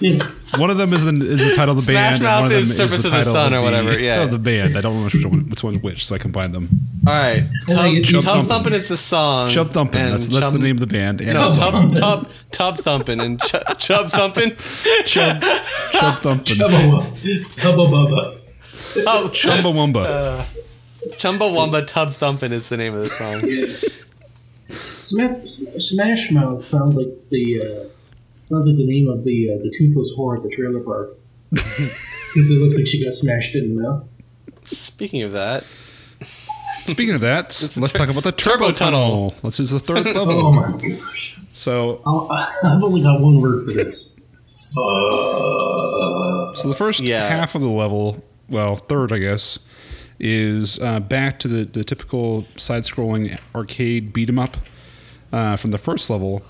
[0.58, 2.18] One of them is the is the title of the Smash band.
[2.18, 3.62] Smash Mouth and one of them is Surface the of the title Sun or the-
[3.62, 4.22] whatever, yeah.
[4.22, 4.78] of the band.
[4.78, 6.68] I don't know which one which one's which, so I combined them.
[7.06, 8.22] All right, tub, like it.
[8.22, 9.48] tub, thumping is the song.
[9.50, 9.96] Chub Thumpin'.
[10.00, 11.20] and That's, that's chub- the name of the band.
[11.20, 11.94] And No, Chub tub, Thumpin'.
[11.96, 14.50] tub, tub thumping and ch- chub thumping.
[15.04, 15.42] Chub Chub
[16.22, 16.44] Thumpin'.
[16.44, 17.02] Chubba
[17.58, 18.40] Hubba Bubba.
[19.06, 20.44] Oh, Chumbawamba.
[21.16, 23.40] Chumbawamba Tub Thumpin' is the name of the song.
[25.00, 27.88] Smash, Smash Mouth sounds like the uh,
[28.48, 31.16] sounds like the name of the uh, the toothless whore at the trailer park.
[32.34, 34.06] Because it looks like she got smashed in the mouth.
[34.64, 35.64] Speaking of that,
[36.84, 37.46] Speaking of that,
[37.78, 39.30] let's tur- talk about the turbo turbo, tunnel.
[39.30, 39.50] tunnel.
[39.50, 40.46] This is the third level.
[40.46, 41.40] Oh my gosh!
[41.54, 42.28] So, I'll,
[42.64, 44.30] I've only got one word for this.
[44.44, 46.56] Fuck.
[46.56, 47.28] so the first Yeah.
[47.28, 49.58] half of the level, well, third, I guess,
[50.20, 54.56] is uh, back to the, the typical side-scrolling arcade beat 'em up
[55.32, 56.42] uh, from the first level,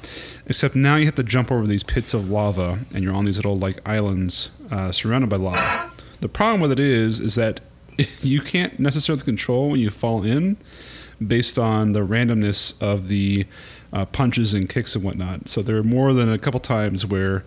[0.46, 3.36] except now you have to jump over these pits of lava, and you're on these
[3.36, 5.90] little like islands uh, surrounded by lava.
[6.20, 7.60] The problem with it is, is that
[8.22, 10.56] you can't necessarily control when you fall in,
[11.24, 13.46] based on the randomness of the
[13.92, 15.48] uh, punches and kicks and whatnot.
[15.48, 17.44] So there were more than a couple times where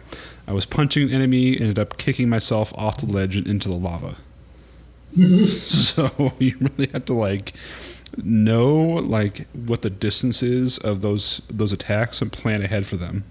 [0.47, 3.75] I was punching an enemy, ended up kicking myself off the ledge and into the
[3.75, 4.15] lava.
[5.47, 7.53] so you really have to like
[8.17, 13.24] know like what the distance is of those those attacks and plan ahead for them.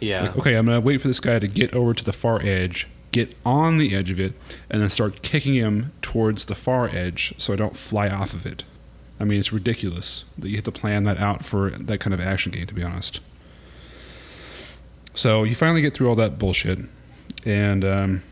[0.00, 2.40] yeah, Like, okay, I'm gonna wait for this guy to get over to the far
[2.42, 4.34] edge, get on the edge of it,
[4.68, 8.46] and then start kicking him towards the far edge so I don't fly off of
[8.46, 8.64] it.
[9.18, 12.20] I mean, it's ridiculous that you have to plan that out for that kind of
[12.20, 13.20] action game, to be honest.
[15.14, 16.78] So you finally get through all that bullshit,
[17.44, 18.22] and um,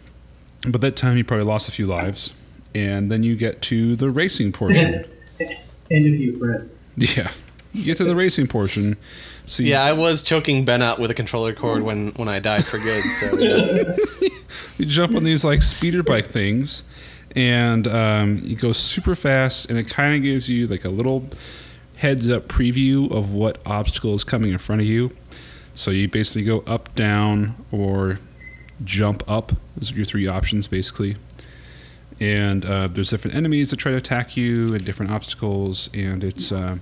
[0.67, 2.33] by that time you probably lost a few lives,
[2.75, 5.05] and then you get to the racing portion.
[5.41, 6.93] And a few friends.
[6.97, 7.31] yeah,
[7.73, 8.97] you get to the racing portion.
[9.47, 9.83] So you- yeah.
[9.85, 13.03] I was choking Ben out with a controller cord when when I died for good.
[13.05, 13.97] So yeah.
[14.79, 16.83] you jump on these like speeder bike things
[17.37, 21.29] and um, it goes super fast, and it kind of gives you like a little
[21.97, 25.11] heads up preview of what obstacle is coming in front of you.
[25.75, 28.19] So you basically go up, down, or
[28.85, 29.53] jump up.
[29.77, 31.17] Those are your three options, basically.
[32.21, 36.51] And uh, there's different enemies that try to attack you, and different obstacles, and it's
[36.51, 36.79] uh,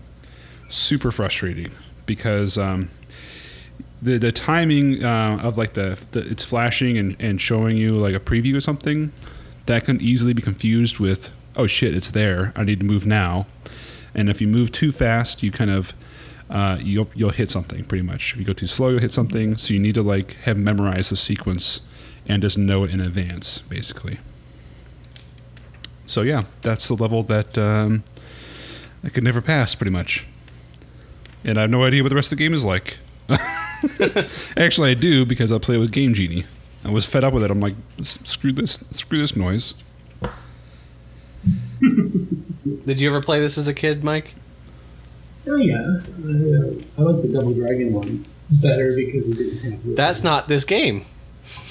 [0.69, 1.73] super frustrating
[2.07, 2.91] because um,
[4.01, 8.15] the the timing uh, of like the, the it's flashing and, and showing you like
[8.15, 9.13] a preview or something
[9.67, 12.53] that can easily be confused with oh shit it's there.
[12.57, 13.47] I need to move now.
[14.15, 15.93] And if you move too fast you kind of
[16.49, 18.33] uh, you'll you'll hit something pretty much.
[18.33, 19.57] If you go too slow you'll hit something.
[19.57, 21.81] So you need to like have memorized the sequence
[22.27, 24.19] and just know it in advance basically
[26.07, 28.05] so yeah that's the level that um,
[29.05, 30.25] I could never pass pretty much
[31.45, 32.99] and I have no idea what the rest of the game is like
[34.57, 36.45] Actually, I do because I play with Game Genie.
[36.85, 37.51] I was fed up with it.
[37.51, 39.75] I'm like, screw this, screw this noise.
[41.81, 44.35] Did you ever play this as a kid, Mike?
[45.49, 49.97] Oh yeah, uh, I like the Double Dragon one better because it didn't have this.
[49.97, 51.05] That's not this game.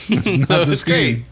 [0.09, 1.25] That's not this was game.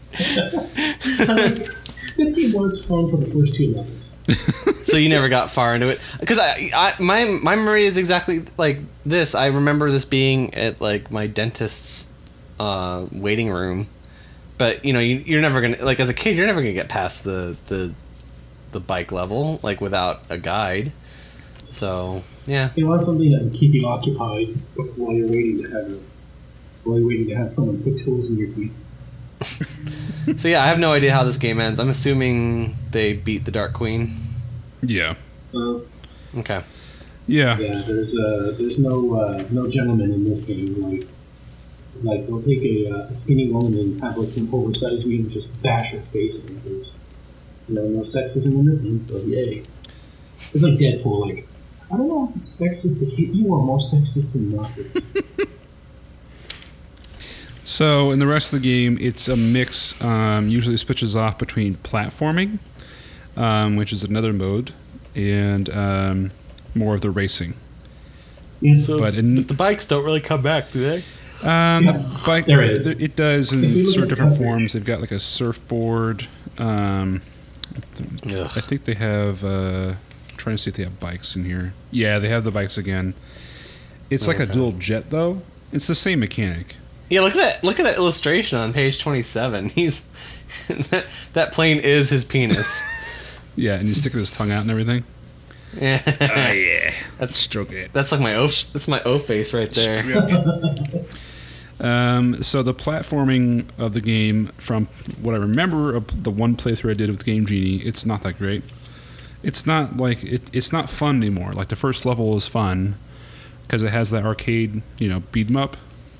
[2.16, 4.18] This game was fun for the first two levels.
[4.84, 6.00] so you never got far into it?
[6.20, 9.34] Because I, I my my memory is exactly like this.
[9.34, 12.08] I remember this being at like my dentist's
[12.58, 13.88] uh, waiting room.
[14.56, 16.88] But you know you, you're never gonna like as a kid you're never gonna get
[16.88, 17.92] past the the
[18.70, 20.92] the bike level like without a guide.
[21.72, 22.70] So yeah.
[22.76, 24.54] You want something that will keep you occupied
[24.96, 26.00] while you're waiting to have
[26.84, 28.72] while you're waiting to have someone put tools in your teeth.
[30.36, 33.50] so yeah i have no idea how this game ends i'm assuming they beat the
[33.50, 34.10] dark queen
[34.82, 35.14] Yeah.
[35.54, 35.80] Uh,
[36.38, 36.60] okay
[37.26, 37.56] Yeah.
[37.58, 40.76] yeah, there's uh, there's no uh, no gentleman in this game.
[40.82, 41.06] Like
[42.02, 45.30] like they'll take a, uh, a skinny woman and have like some oversized weed and
[45.30, 47.00] just bash her face in because
[47.68, 49.02] you know no sexism in this game.
[49.02, 49.64] So yay!
[50.52, 51.18] It's like Deadpool.
[51.26, 51.48] Like
[51.90, 54.86] I don't know if it's sexist to hit you or more sexist to not hit
[54.94, 55.46] you.
[57.74, 60.00] So in the rest of the game, it's a mix.
[60.00, 62.60] Um, usually switches off between platforming,
[63.36, 64.72] um, which is another mode,
[65.16, 66.30] and um,
[66.76, 67.54] more of the racing.
[68.80, 70.96] So But in- but the bikes don't really come back do they
[71.42, 72.86] Um, Yeah, bike, there is.
[72.86, 74.74] It does If in sort of different forms.
[74.74, 76.28] They've got like a surfboard.
[76.58, 77.22] Um,
[78.56, 79.42] I think they have.
[79.42, 79.94] Uh,
[80.36, 81.74] trying to see if they have bikes in here.
[81.90, 83.14] Yeah, they have the bikes again.
[84.10, 85.42] It's like a dual jet though.
[85.72, 86.76] It's the same mechanic.
[87.10, 87.64] Yeah, look at that!
[87.64, 89.68] Look at that illustration on page twenty-seven.
[89.70, 90.08] He's
[90.68, 92.82] that, that plane is his penis.
[93.56, 95.04] Yeah, and he's sticking his tongue out and everything.
[95.80, 96.02] yeah,
[96.52, 97.92] yeah, that's stroke it.
[97.92, 98.48] that's like my o.
[98.48, 100.02] That's my o face right there.
[101.80, 104.86] Um, so the platforming of the game, from
[105.22, 108.38] what I remember of the one playthrough I did with Game Genie, it's not that
[108.38, 108.62] great.
[109.44, 111.52] It's not like it, it's not fun anymore.
[111.52, 112.96] Like the first level is fun
[113.62, 115.76] because it has that arcade, you know, beat 'em up,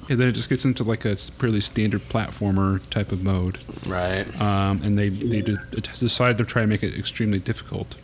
[0.09, 3.59] and then it just gets into like a pretty standard platformer type of mode.
[3.87, 4.25] Right.
[4.41, 5.59] Um, and they they de-
[5.99, 7.97] decided to try to make it extremely difficult.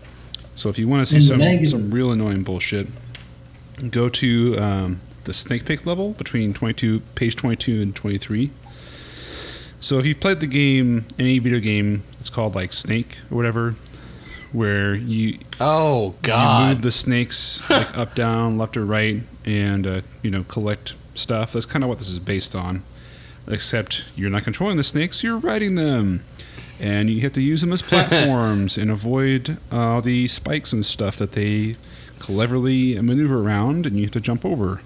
[0.55, 2.87] So if you want to see some magazine- some real annoying bullshit,
[3.91, 8.51] go to um, the Snake Pit level between 22 page 22 and 23.
[9.83, 13.77] So if you've played the game, any video game, it's called like Snake or whatever,
[14.53, 16.83] where you Oh you move God.
[16.83, 21.53] the snakes like up, down, left or right, and uh, you know collect stuff.
[21.53, 22.83] That's kind of what this is based on.
[23.47, 26.23] Except you're not controlling the snakes; you're riding them,
[26.79, 31.17] and you have to use them as platforms and avoid uh, the spikes and stuff
[31.17, 31.77] that they
[32.19, 34.83] cleverly maneuver around, and you have to jump over,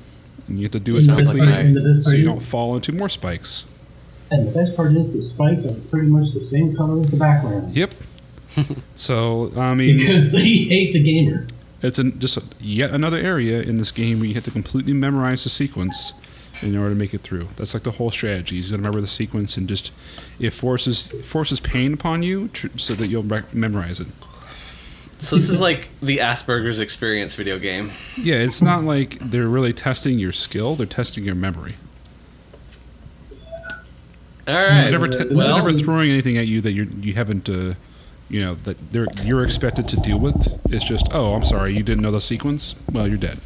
[0.49, 2.25] and you have to do it And quickly like part- and the best so you
[2.25, 3.65] don't fall into more spikes.
[4.31, 7.17] And the best part is the spikes are pretty much the same color as the
[7.17, 7.95] background Yep.
[8.95, 11.47] so I mean, because they hate the gamer.
[11.83, 14.95] It's an, just a, yet another area in this game where you have to completely
[14.95, 16.13] memorize the sequence
[16.63, 17.49] in order to make it through.
[17.57, 18.57] That's like the whole strategy.
[18.57, 19.93] You got to remember the sequence and just
[20.39, 24.09] it forces forces pain upon you tr- so that you'll rec- memorize it.
[25.19, 27.93] So this is like the Asperger's experience video game.
[28.17, 31.77] Yeah, it's not like they're really testing your skill; they're testing your memory.
[34.47, 34.83] All right.
[34.83, 37.75] They're never, te- they're well, never throwing anything at you that you you haven't, uh,
[38.29, 40.61] you know, that they're you're expected to deal with.
[40.71, 42.75] It's just, oh, I'm sorry, you didn't know the sequence.
[42.93, 43.39] Well, you're dead.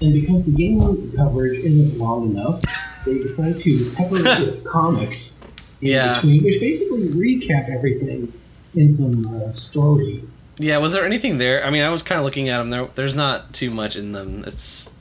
[0.00, 2.62] And because the game coverage isn't long enough,
[3.06, 5.42] they decide to pepper it with comics
[5.80, 6.14] in Yeah.
[6.16, 8.32] between, which basically recap everything
[8.74, 10.22] in some uh, story.
[10.58, 10.76] yeah.
[10.78, 11.64] Was there anything there?
[11.64, 12.68] I mean, I was kind of looking at them.
[12.70, 14.44] There, there's not too much in them.
[14.46, 14.92] It's,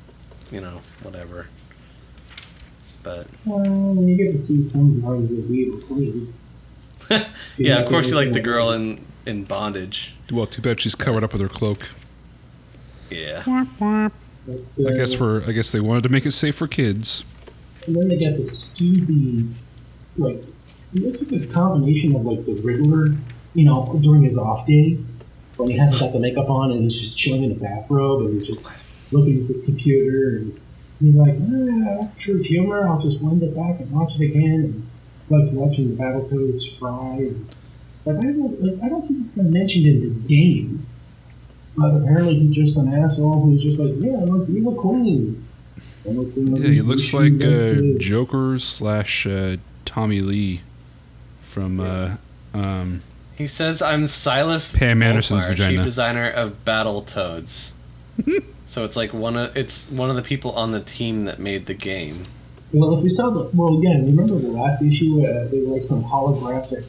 [0.51, 1.47] you know, whatever.
[3.03, 6.33] But Well, you get to see some drawings of Weevil Queen.
[7.57, 10.15] yeah, of course you like the girl in in bondage.
[10.31, 11.89] Well, too bad she's covered up with her cloak.
[13.11, 13.43] Yeah.
[14.47, 17.23] But, I guess for I guess they wanted to make it safe for kids.
[17.87, 19.51] And then they get this skeezy,
[20.17, 20.43] like,
[20.93, 23.15] it looks like a combination of, like, the Riddler,
[23.53, 24.97] you know, during his off day,
[25.57, 28.39] when he hasn't got the makeup on and he's just chilling in a bathrobe and
[28.39, 28.61] he's just
[29.11, 30.59] looking at this computer and
[30.99, 34.63] he's like, ah, that's true humor, I'll just wind it back and watch it again.
[34.63, 34.89] And
[35.29, 37.17] loves watching the Battletoads fry.
[37.17, 37.49] And
[37.97, 40.85] it's like, I don't, like, I don't see this guy mentioned in the game.
[41.78, 45.45] But apparently he's just an asshole who's just like, yeah, look, you're the queen.
[46.05, 47.97] And it's Yeah, he looks like uh.
[47.97, 50.61] Joker slash uh, Tommy Lee
[51.39, 52.17] from uh,
[52.53, 53.01] um,
[53.36, 55.78] He says I'm Silas Pam Anderson's Volkmire, vagina.
[55.78, 57.73] chief designer of Battle Toads."
[58.65, 61.65] so it's like one of it's one of the people on the team that made
[61.65, 62.23] the game.
[62.71, 65.26] Well, if we saw the well, again, remember the last issue?
[65.26, 66.86] Uh, they were like some holographic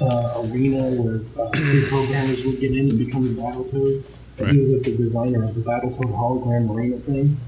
[0.00, 4.16] uh, arena where uh, the programmers would get in and become the Battletoads.
[4.38, 7.38] And he was like the designer of the Battletoad hologram arena thing.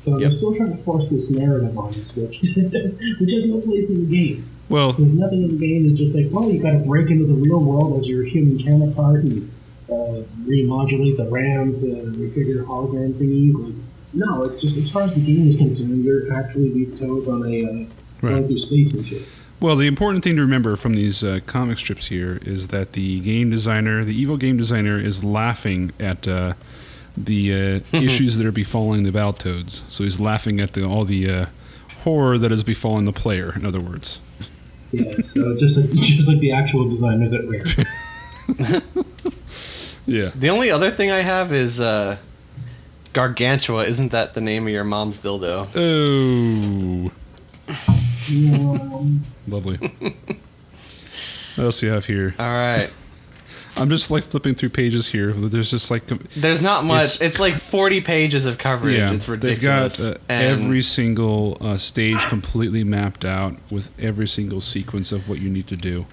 [0.00, 2.40] So they're still trying to force this narrative on us, which
[3.20, 4.48] which has no place in the game.
[4.68, 5.86] well, There's nothing in the game.
[5.86, 8.62] It's just like, well, you got to break into the real world as your human
[8.62, 9.50] counterpart and
[9.88, 11.84] uh, remodulate the RAM to
[12.18, 13.62] refigure hologram thingies.
[13.64, 13.74] Like,
[14.12, 17.46] no, it's just as far as the game is concerned, you're actually these toads on
[17.46, 17.86] a uh,
[18.20, 18.46] Right.
[18.46, 19.22] through space and shit.
[19.62, 23.20] Well, the important thing to remember from these uh, comic strips here is that the
[23.20, 26.54] game designer, the evil game designer, is laughing at uh,
[27.16, 29.82] the uh, issues that are befalling the Battletoads.
[29.88, 31.46] So he's laughing at the, all the uh,
[32.02, 33.52] horror that is befalling the player.
[33.54, 34.18] In other words,
[34.90, 37.64] Yeah, so just like just like the actual designers at Rare.
[40.06, 40.32] yeah.
[40.34, 42.16] The only other thing I have is uh,
[43.12, 43.84] Gargantua.
[43.84, 45.68] Isn't that the name of your mom's dildo?
[45.76, 47.12] Oh,
[49.48, 49.76] lovely.
[51.56, 52.34] what else do you have here?
[52.38, 52.90] All right.
[53.78, 55.32] I'm just like flipping through pages here.
[55.32, 56.06] There's just like
[56.36, 57.16] There's not much.
[57.16, 58.98] It's- It's, like 40 pages of coverage.
[58.98, 59.58] Yeah, it's ridiculous.
[59.58, 60.16] they've got ridiculous.
[60.28, 65.48] uh, every single uh, stage completely mapped out with every single sequence of what you
[65.48, 66.04] need to do.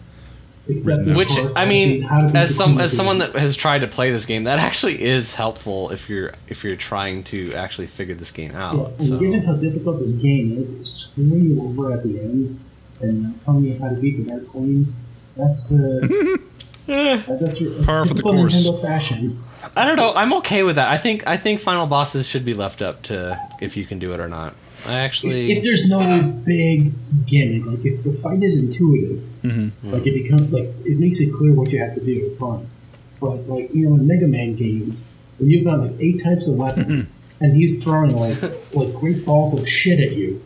[0.69, 3.35] Except of which course, I mean, beat- how to beat as some as someone that
[3.35, 7.23] has tried to play this game, that actually is helpful if you're if you're trying
[7.25, 8.91] to actually figure this game Yeah, out.
[8.99, 12.59] and So given how difficult this game is, screwing you over at the end
[13.01, 14.93] and telling you how to beat the Dark Queen,
[15.35, 16.07] that's uh,
[16.85, 18.55] that's a Par for the typical course.
[18.67, 19.43] Nintendo fashion.
[19.75, 20.13] I don't know.
[20.15, 20.89] I'm okay with that.
[20.89, 24.13] I think I think final bosses should be left up to if you can do
[24.13, 24.55] it or not.
[24.87, 25.99] I actually If there's no
[26.45, 26.93] big
[27.25, 29.91] gimmick, like if the fight is intuitive, Mm-hmm.
[29.93, 32.35] like it becomes like it makes it clear what you have to do.
[32.39, 32.67] Fine,
[33.21, 36.55] but like you know in Mega Man games, when you've got like eight types of
[36.55, 38.41] weapons and he's throwing like
[38.73, 40.41] like great balls of shit at you.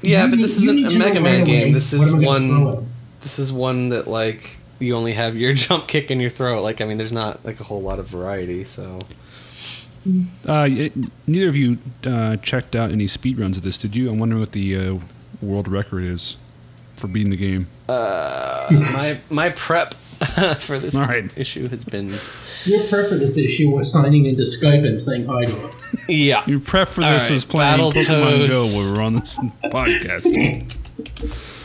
[0.00, 1.72] yeah, you but need- this isn't a to know Mega right Man away, game.
[1.74, 2.86] This what is am I gonna throw one.
[3.20, 6.62] This is one that like you only have your jump kick and your throw.
[6.62, 8.64] Like I mean, there's not like a whole lot of variety.
[8.64, 8.98] So
[10.06, 10.90] Uh, y-
[11.26, 14.10] neither of you uh, checked out any speed runs of this, did you?
[14.10, 14.98] I'm wondering what the uh,
[15.42, 16.36] world record is
[16.96, 17.68] for beating the game.
[17.88, 19.94] uh, my my prep
[20.58, 21.30] for this All right.
[21.36, 22.12] issue has been
[22.64, 25.94] Your prep for this issue was signing into Skype and saying hi to us.
[26.08, 26.42] yeah.
[26.46, 28.74] Your prep for All this right, is playing Pokemon Go Battletoads.
[28.74, 29.34] while we're on this
[29.64, 30.74] podcast.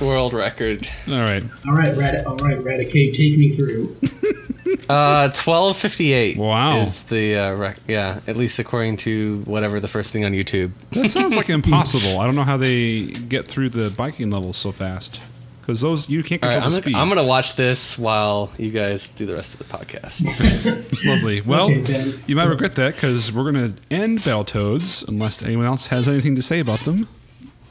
[0.02, 0.88] World record.
[1.08, 1.44] All right.
[1.68, 3.96] All right, Rad- all right, Raticate, take me through.
[4.90, 6.38] Uh, twelve fifty eight.
[6.38, 6.80] Wow.
[6.80, 8.20] Is the uh, rec- yeah?
[8.28, 10.72] At least according to whatever the first thing on YouTube.
[10.92, 12.20] That sounds like impossible.
[12.20, 15.20] I don't know how they get through the biking levels so fast.
[15.62, 16.96] Because those, you can't control right, I'm, the gonna- speed.
[16.96, 21.06] I'm gonna watch this while you guys do the rest of the podcast.
[21.06, 21.40] Lovely.
[21.40, 25.88] Well, Okay, you might regret that because we're going to end Battletoads unless anyone else
[25.88, 27.08] has anything to say about them.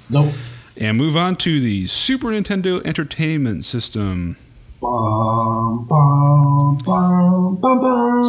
[0.08, 0.32] Nope.
[0.78, 4.38] And move on to the Super Nintendo Entertainment System.
[4.82, 4.88] So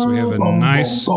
[0.07, 1.07] we have a nice-.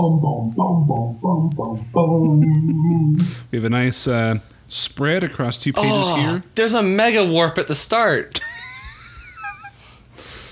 [3.50, 6.42] We have a nice uh, spread across two pages Oh, here.
[6.54, 8.40] There's a mega warp at the start.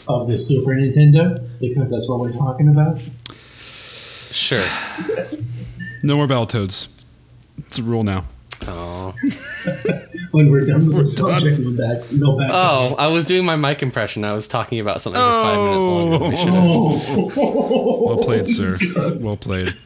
[0.06, 3.00] of the Super Nintendo because that's what we're talking about.
[4.30, 4.66] Sure.
[6.02, 6.88] No more Battletoads.
[7.56, 8.26] It's a rule now.
[8.66, 9.14] Oh.
[10.34, 12.50] When we're done with the subject, no back, no back.
[12.52, 14.24] Oh, I was doing my mic impression.
[14.24, 16.18] I was talking about something for five minutes longer.
[16.18, 17.36] than We should have.
[17.36, 18.76] Well played, sir.
[19.20, 19.76] Well played.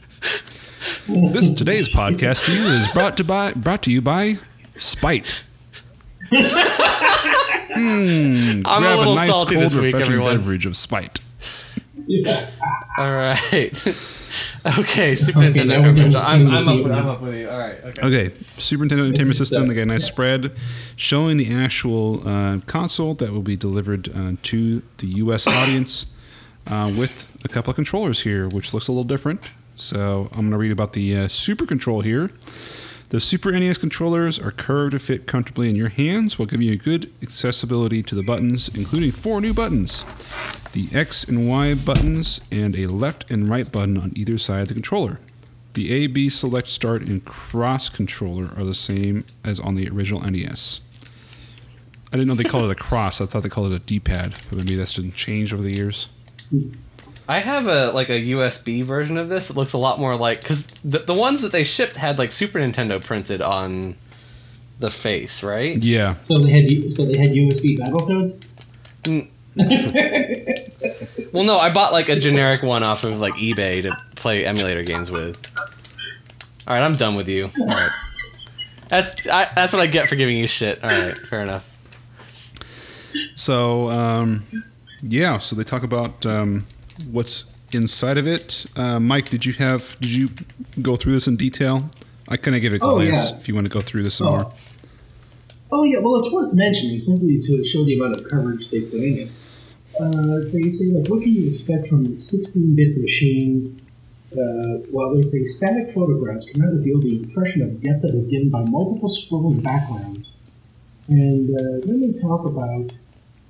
[1.07, 4.39] This today's podcast to you is brought to by brought to you by
[4.79, 5.43] Spite.
[6.31, 7.75] Hmm,
[8.65, 10.37] I'm a grab little nice salty cold, this week, refreshing everyone.
[10.37, 11.21] beverage of Spite.
[12.09, 12.51] Yeah.
[12.97, 13.87] All right.
[14.79, 16.15] okay, Super Okay, Nintendo now coverage.
[16.15, 16.85] I'm, I'm of up.
[16.85, 17.51] With, I'm up with you.
[17.51, 17.79] All right.
[17.85, 18.07] Okay.
[18.07, 19.69] Okay, Super Nintendo Entertainment System.
[19.69, 20.53] They got a nice spread
[20.97, 25.47] showing the actual uh, console that will be delivered uh, to the U.S.
[25.63, 26.07] audience
[26.67, 29.41] uh, with a couple of controllers here, which looks a little different.
[29.77, 32.31] So I'm going to read about the uh, Super Control here.
[33.11, 36.77] The Super NES controllers are curved to fit comfortably in your hands while giving you
[36.77, 40.05] good accessibility to the buttons, including four new buttons
[40.73, 44.69] the X and Y buttons, and a left and right button on either side of
[44.69, 45.19] the controller.
[45.73, 50.21] The A, B, select, start, and cross controller are the same as on the original
[50.21, 50.83] NES.
[52.13, 53.23] I didn't know they called it a cross.
[53.23, 56.09] I thought they called it a D-pad, but maybe that's been changed over the years.
[57.29, 59.51] I have a like a USB version of this.
[59.51, 62.33] It looks a lot more like because the, the ones that they shipped had like
[62.33, 63.97] Super Nintendo printed on
[64.79, 65.77] the face, right?
[65.83, 68.43] Yeah, So they had so they had USB Battletoads.
[71.33, 74.83] Well, no, I bought like a generic one off of like eBay to play emulator
[74.83, 75.37] games with.
[76.67, 77.51] All right, I'm done with you.
[77.61, 77.91] All right,
[78.89, 80.83] that's I, that's what I get for giving you shit.
[80.83, 81.67] All right, fair enough.
[83.35, 84.47] So, um,
[85.03, 86.67] yeah, so they talk about um,
[87.11, 88.67] what's inside of it.
[88.77, 89.97] Uh, Mike, did you have?
[90.01, 90.31] Did you
[90.83, 91.91] go through this in detail?
[92.29, 93.37] I kind of give it a Oh, glance yeah.
[93.39, 94.45] if you want to go through this some more.
[94.47, 94.53] Oh.
[95.73, 99.01] oh yeah, well it's worth mentioning simply to show the amount of coverage they put
[99.01, 99.31] in it.
[100.01, 103.81] Uh, they say like, what can you expect from the 16-bit machine?
[104.33, 108.51] Uh, well, they say static photographs cannot reveal the impression of depth that is given
[108.51, 110.45] by multiple scrolling backgrounds.
[111.09, 112.95] And uh, then they talk about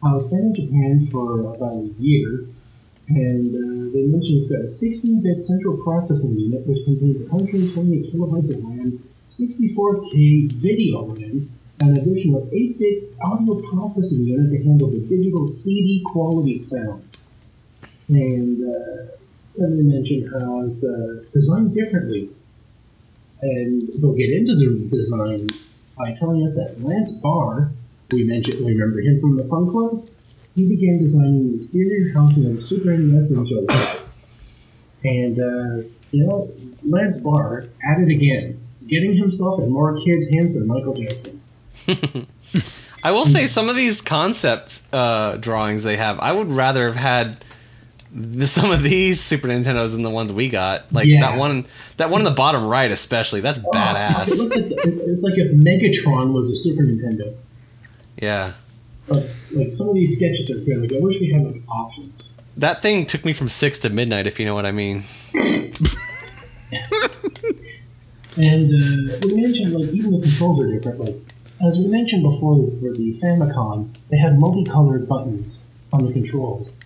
[0.03, 2.47] how it's been in Japan for about a year,
[3.09, 8.55] and uh, they mention it's got a 16-bit central processing unit which contains 128 kilobytes
[8.55, 11.51] of RAM, 64K video RAM,
[11.81, 17.03] and an additional 8-bit audio processing unit to handle the digital CD quality sound.
[18.09, 19.13] And uh,
[19.57, 22.29] then they mention how it's uh, designed differently.
[23.41, 25.49] And they'll get into the design
[25.97, 27.71] by telling us that Lance Barr,
[28.11, 30.09] we mentioned, remember him from the Fun Club?
[30.59, 33.99] He began designing the exterior housing of the Super NES in July.
[35.05, 36.51] And, uh, you know,
[36.85, 41.41] Lance Barr, at it again, getting himself in more kids' hands than Michael Jackson.
[43.05, 46.97] I will say some of these concept uh, drawings they have, I would rather have
[46.97, 47.45] had
[48.13, 50.93] the, some of these Super Nintendos than the ones we got.
[50.93, 51.21] Like Yeah.
[51.21, 51.67] that one,
[51.99, 53.41] that one on the bottom right, especially.
[53.43, 54.37] That's It badass.
[54.37, 57.33] looks like it's like if Megatron was a Super Nintendo.
[58.21, 58.55] Yeah,
[59.07, 60.83] Like, like some of these sketches are good.
[60.83, 62.41] Like I wish we had like options.
[62.57, 65.05] that thing took me from six to midnight, if you know what I mean.
[68.39, 71.01] And uh, we mentioned like even the controls are different.
[71.01, 71.17] Like
[71.67, 76.79] as we mentioned before for the Famicom, they had multicolored buttons on the controls.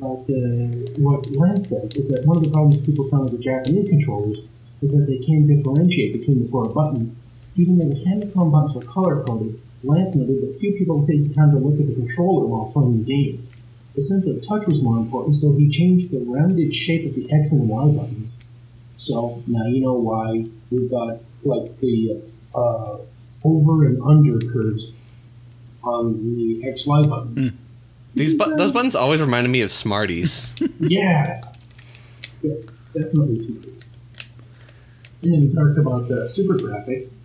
[0.00, 3.38] But uh, what Lance says is that one of the problems people found with the
[3.38, 4.48] Japanese controllers
[4.80, 7.22] is that they can't differentiate between the four buttons.
[7.56, 11.34] Even though the Famicom buttons were color coded, Lance noted that few people take the
[11.34, 13.52] time to look at the controller while playing the games.
[13.94, 17.32] The sense of touch was more important, so he changed the rounded shape of the
[17.32, 18.44] X and Y buttons.
[18.94, 22.20] So now you know why we've got like the
[22.54, 22.98] uh,
[23.44, 25.00] over and under curves
[25.84, 27.60] on the XY buttons.
[28.14, 30.54] These bu- those buttons always reminded me of Smarties.
[30.80, 31.42] Yeah.
[32.42, 32.54] yeah,
[32.94, 33.94] definitely smarties.
[35.22, 37.20] And then we talked about the super graphics.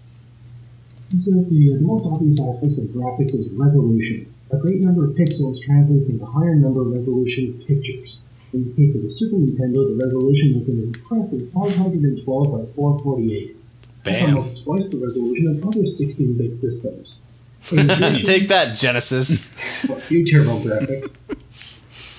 [1.14, 4.34] He says the, uh, the most obvious aspects of graphics is resolution.
[4.52, 8.24] A great number of pixels translates into higher number resolution pictures.
[8.52, 13.56] In the case of the Super Nintendo, the resolution was an impressive 512 by 448.
[14.02, 17.28] That's almost twice the resolution of other 16-bit systems.
[17.72, 19.50] Addition, Take that, Genesis.
[20.08, 21.20] few turbo graphics.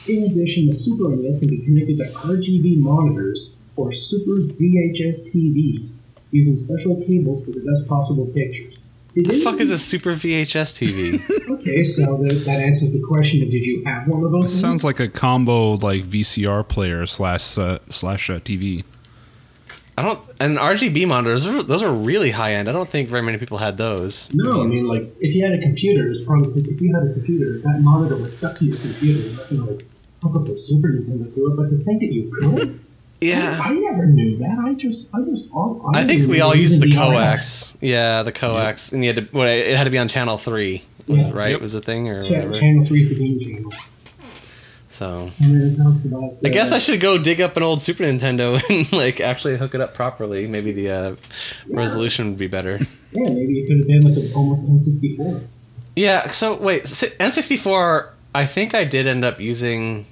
[0.09, 5.97] In addition, the Super NES can be connected to RGB monitors or Super VHS TVs
[6.31, 8.84] using special cables for the best possible pictures.
[9.15, 10.75] Did the any- fuck is a Super VHS
[11.21, 11.51] TV?
[11.61, 14.61] Okay, so that, that answers the question of did you have one of those things?
[14.61, 18.85] Sounds like a combo like VCR player slash uh, slash uh, TV.
[19.97, 20.21] I don't.
[20.41, 22.69] And RGB monitors, those are- those are really high end.
[22.69, 24.29] I don't think very many people had those.
[24.35, 27.13] No, I mean, like, if you had a computer, it's probably, if you had a
[27.13, 29.21] computer, that monitor was stuck to your computer.
[29.21, 29.87] You're not going to, like,
[30.23, 32.81] hook up a Super Nintendo to it, but to think that you could?
[33.21, 33.59] Yeah.
[33.63, 34.59] I, I never knew that.
[34.59, 36.95] I just, I just, all, I think we all used the RF.
[37.31, 37.77] coax.
[37.81, 39.29] Yeah, the coax, and you had to.
[39.33, 41.29] Well, it had to be on channel three, was Yeah.
[41.29, 41.51] it right?
[41.53, 41.61] Yep.
[41.63, 42.53] Was the thing or Cha- whatever?
[42.55, 43.73] Channel 3 is the game channel.
[44.89, 46.37] So And then it talks about.
[46.45, 49.75] I guess I should go dig up an old Super Nintendo and like actually hook
[49.75, 50.47] it up properly.
[50.47, 51.17] Maybe the uh,
[51.69, 52.79] resolution would be better.
[53.11, 55.47] Yeah, maybe it could have been like an almost N64.
[55.97, 56.31] Yeah.
[56.31, 58.11] So wait, N64.
[58.37, 60.07] I think I did end up using.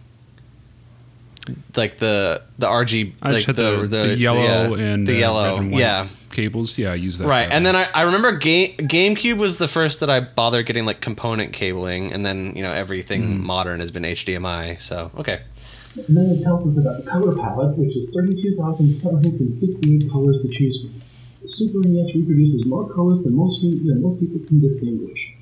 [1.77, 5.19] Like the the RG, I like just had the, the, yellow yeah, and the uh,
[5.19, 6.79] yellow, red and white yeah, cables.
[6.79, 7.27] Yeah, I use that.
[7.27, 7.49] right.
[7.51, 11.01] And then I, I remember Game GameCube was the first that I bothered getting like
[11.01, 13.45] component cabling, and then you know everything Mm-hmm.
[13.45, 14.81] modern has been HDMI.
[14.81, 15.43] So okay,
[15.97, 20.83] And then it tells us about the color palette, which is 32,768 colors to choose
[20.83, 21.03] from.
[21.43, 25.35] The Super NES reproduces more colors than most, than most people can distinguish.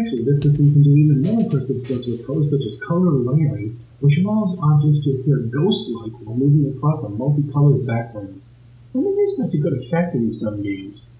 [0.00, 3.78] Actually, this system can do even more impressive stuff with colors such as color layering,
[4.00, 8.40] which allows objects to appear ghost-like while moving across a multicolored background.
[8.94, 11.14] I mean, there's such a good effect in some games.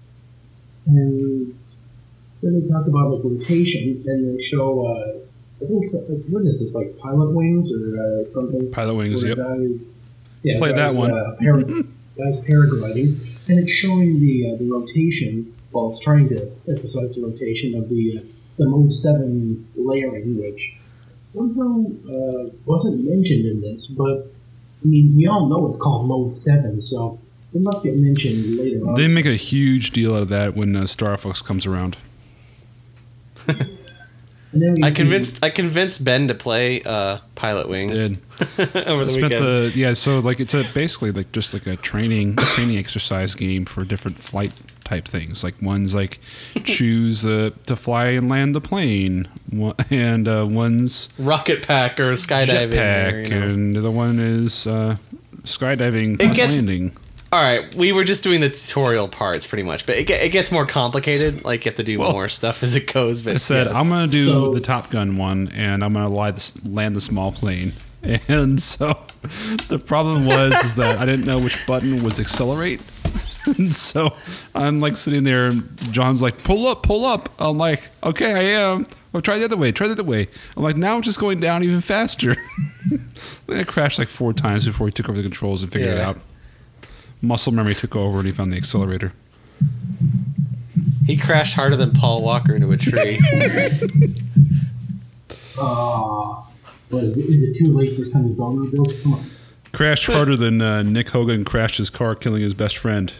[0.85, 1.55] And
[2.41, 6.43] then they talk about like rotation, and they show, uh, I think, so, like, what
[6.43, 8.71] is this, like Pilotwings or uh, something?
[8.71, 9.23] Pilotwings.
[9.23, 9.37] Yep.
[9.37, 9.93] the guy is,
[10.43, 11.11] yeah, Played that one.
[11.11, 11.83] Uh, para-
[12.17, 15.55] guy's paragliding, and it's showing the uh, the rotation.
[15.71, 18.21] Well, it's trying to emphasize the rotation of the uh,
[18.57, 20.75] the mode seven layering, which
[21.31, 23.87] somehow uh, wasn't mentioned in this.
[23.87, 24.31] But
[24.83, 27.19] I mean, we all know it's called mode seven, so
[27.53, 28.95] it must get mentioned later on.
[28.95, 31.97] They make a huge deal out of that when uh, Star Fox comes around.
[34.53, 38.17] And then we I see- convinced I convinced Ben to play uh, Pilotwings
[38.59, 38.75] Did.
[38.85, 39.45] over the spent weekend.
[39.45, 43.63] the yeah so like it's a basically like just like a training training exercise game
[43.63, 44.51] for different flight
[44.91, 46.19] type things like one's like
[46.65, 52.11] choose uh, to fly and land the plane one, and uh, one's Rocket pack or
[52.13, 52.71] skydiving.
[52.73, 53.47] jetpack or, you know.
[53.47, 54.97] and the other one is uh,
[55.43, 56.91] skydiving It plus gets- landing
[57.31, 60.29] All right, we were just doing the tutorial parts pretty much, but it, get, it
[60.29, 61.45] gets more complicated.
[61.45, 63.21] Like you have to do Well, more stuff as it goes.
[63.21, 63.75] But I said yes.
[63.77, 67.01] I'm gonna do So- the Top Gun one and I'm gonna lie this, land the
[67.01, 67.71] small plane
[68.27, 68.97] and so
[69.69, 72.81] the problem was is that I didn't know which button was accelerate
[73.45, 74.13] and so
[74.55, 78.61] I'm like sitting there and John's like pull up pull up I'm like okay I
[78.61, 81.19] am well try the other way try the other way I'm like now I'm just
[81.19, 82.35] going down even faster
[83.49, 86.17] I crashed like four times before he took over the controls and figured it out
[87.21, 89.13] muscle memory took over and he found the accelerator
[91.05, 93.19] he crashed harder than Paul Walker into a tree.
[95.59, 96.47] Ah,
[96.89, 97.31] what is it?
[97.31, 98.65] Is it too late for Sonny Bono?
[98.71, 98.85] Bill?
[99.03, 99.25] Come on.
[99.73, 103.13] crashed harder than uh, Nick Hogan crashed his car killing his best friend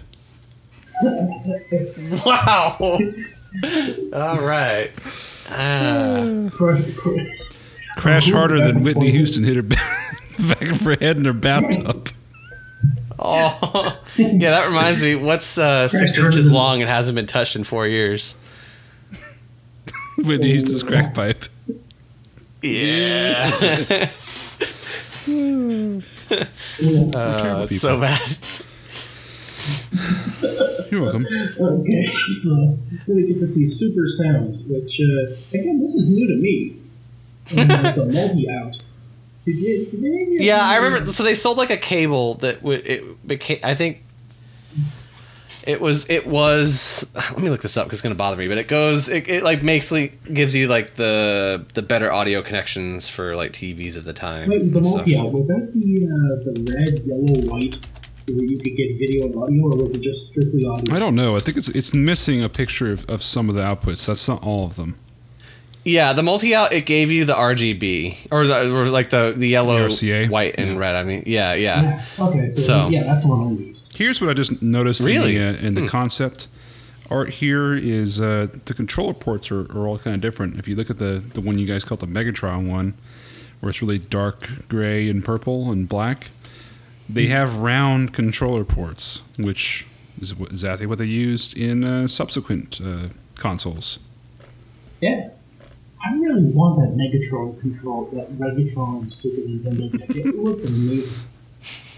[2.26, 2.78] wow.
[4.14, 4.92] All right.
[6.52, 7.28] Crush- crush-
[7.98, 9.20] Crash harder than Whitney Poison?
[9.20, 9.62] Houston hit her
[10.48, 12.10] back of her head in her bathtub.
[13.20, 14.52] Oh, yeah.
[14.52, 15.14] That reminds me.
[15.16, 18.38] What's uh, six harder inches than- long and hasn't been touched in four years?
[20.18, 21.46] Whitney Houston's crack pipe.
[22.62, 23.80] Yeah.
[23.92, 24.10] Yeah.
[27.14, 28.38] Uh, it's so bad.
[30.92, 31.26] You're welcome.
[31.26, 32.78] Okay, so
[33.08, 36.78] then we get to see Super Sounds, which uh, again, this is new to me.
[37.56, 38.82] And, like, the multi out.
[39.44, 41.14] Did you, did you Yeah, I remember.
[41.14, 43.60] So they sold like a cable that would it became.
[43.64, 44.04] I think
[45.64, 47.10] it was it was.
[47.16, 48.48] Let me look this up because it's gonna bother me.
[48.48, 49.10] But it goes.
[49.10, 53.98] It, it like basically gives you like the the better audio connections for like TVs
[53.98, 54.50] of the time.
[54.50, 57.80] Wait, the and multi out was that the uh, the red, yellow, white,
[58.26, 60.96] so that you could get video and audio, or was it just strictly audio?
[60.96, 61.36] I don't know.
[61.36, 64.06] I think it's it's missing a picture of, of some of the outputs.
[64.06, 64.96] That's not all of them.
[65.84, 69.48] Yeah, the multi out it gave you the RGB or, the, or like the the
[69.48, 70.30] yellow, The RCA?
[70.30, 70.78] white, and Yeah.
[70.78, 70.96] red.
[70.96, 71.82] I mean, yeah, yeah.
[72.18, 72.26] Yeah.
[72.28, 73.96] Okay, so, So- yeah, that's the one I used.
[73.98, 75.36] Here's what I just noticed Really?
[75.38, 76.48] in the, uh, in the concept
[77.10, 80.58] art here is uh, the controller ports are, are all kind of different.
[80.60, 82.94] If you look at the, the one you guys called the Megatron one,
[83.60, 86.30] where it's really dark gray and purple and black,
[87.14, 89.86] they have round controller ports, which
[90.22, 94.00] is exactly what they used in uh, subsequent uh, consoles.
[95.02, 95.30] Yeah.
[96.04, 100.16] I really want that Megatron control, that Megatron Super Nintendo deck.
[100.16, 101.20] It looks amazing.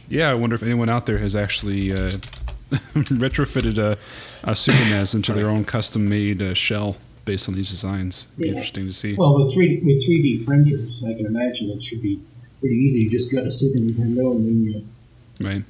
[0.10, 2.12] Yeah, I wonder if anyone out there has actually uh,
[2.72, 3.98] retrofitted a,
[4.44, 8.28] a Super NES into their own custom-made uh, shell based on these designs.
[8.34, 8.54] It'd be Yeah.
[8.56, 9.16] interesting to see.
[9.16, 12.20] Well, with three with three D printers, I can imagine it should be
[12.60, 13.04] pretty easy.
[13.04, 14.86] You just got a Super Nintendo and then you,
[15.42, 15.64] Right.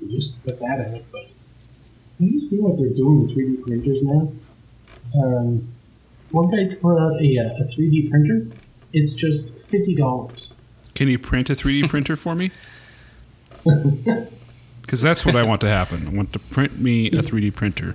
[0.00, 1.04] you just put that in it.
[1.12, 1.34] But
[2.18, 4.32] have you seen what they're doing with three D printers now?
[5.22, 5.68] Um,
[6.30, 8.46] one guy put out a a three D printer.
[8.92, 10.54] It's just fifty dollars.
[10.94, 12.50] Can you print a 3D printer for me?
[14.82, 16.04] Because that's what I want to happen.
[16.08, 17.94] I want to print me a 3D printer.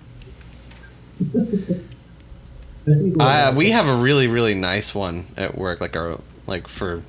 [2.85, 7.01] We'll- Uh, we have a really really nice one at work, like our like for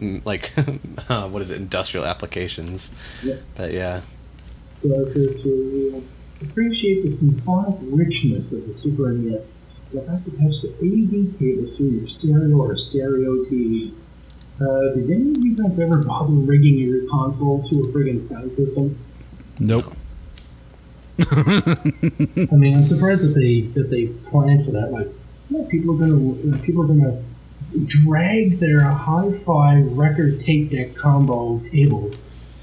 [0.00, 0.52] like
[1.08, 2.92] uh, what is it industrial applications.
[3.22, 3.36] Yeah.
[3.54, 4.02] But yeah,
[4.70, 9.52] So it says to uh, appreciate the symphonic richness of the Super NES,
[9.92, 13.92] you'll have to touch the AV cable through your stereo or stereo TV.
[14.60, 18.52] Uh, did any of you guys ever bother rigging your console to a friggin' sound
[18.52, 18.98] system?
[19.58, 19.92] Nope.
[21.18, 24.92] I mean, I'm surprised that they that they planned for that.
[24.92, 25.08] Like,
[25.50, 27.22] yeah, people are gonna people are gonna
[27.86, 32.10] drag their hi-fi record tape deck combo table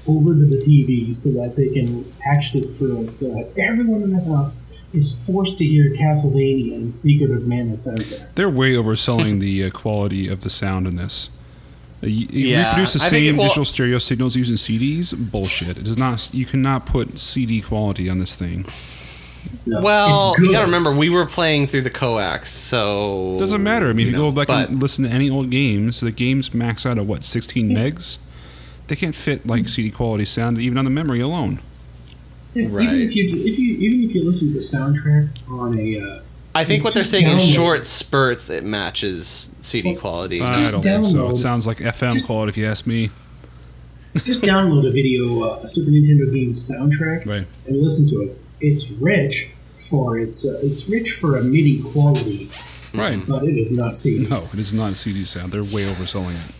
[0.06, 4.02] over to the TV so that they can patch this through it, so that everyone
[4.02, 8.34] in the house is forced to hear Castlevania and Secret of Mana soundtrack.
[8.34, 11.30] They're way overselling the uh, quality of the sound in this.
[12.02, 15.14] Uh, you, you Yeah, reproduce the same it- well- digital stereo signals using CDs.
[15.30, 15.76] Bullshit.
[15.78, 16.32] It does not.
[16.34, 18.64] You cannot put CD quality on this thing.
[19.66, 23.88] No, Well, you gotta remember we were playing through the coax, so Doesn't matter.
[23.88, 26.10] I mean, if you know, go back but and listen to any old games, the
[26.10, 28.18] games max out at what 16 megs.
[28.86, 31.60] They can't fit like CD quality sound even on the memory alone.
[32.54, 32.84] Yeah, Right.
[32.86, 36.22] Even if you if you even if you listen to the soundtrack on a uh,
[36.54, 40.40] I think what they're Just saying in short spurts it matches CD quality.
[40.42, 41.28] I don't think so.
[41.28, 43.10] It sounds like FM Just- quality if you ask me.
[44.24, 47.46] just download a video, uh, a Super Nintendo game soundtrack, Right.
[47.68, 48.40] and listen to it.
[48.60, 52.50] It's rich for its uh, it's rich for a MIDI quality,
[52.92, 53.26] Right.
[53.26, 54.26] but it is not CD.
[54.28, 55.52] No, it is not CD sound.
[55.52, 56.54] They're way overselling it.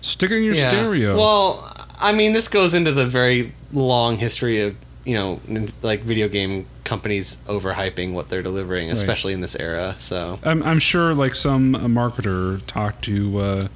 [0.00, 0.68] Stick it in your Yeah.
[0.68, 1.16] stereo.
[1.16, 5.40] Well, I mean, this goes into the very long history of you know,
[5.82, 9.96] like video game companies overhyping what they're delivering, especially in this era.
[9.98, 13.68] So I'm, I'm sure like some uh, marketer talked to uh,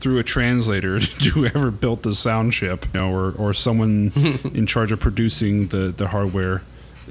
[0.00, 4.12] through a translator to whoever built the sound chip, you know, or, or someone
[4.52, 6.60] in charge of producing the, the hardware,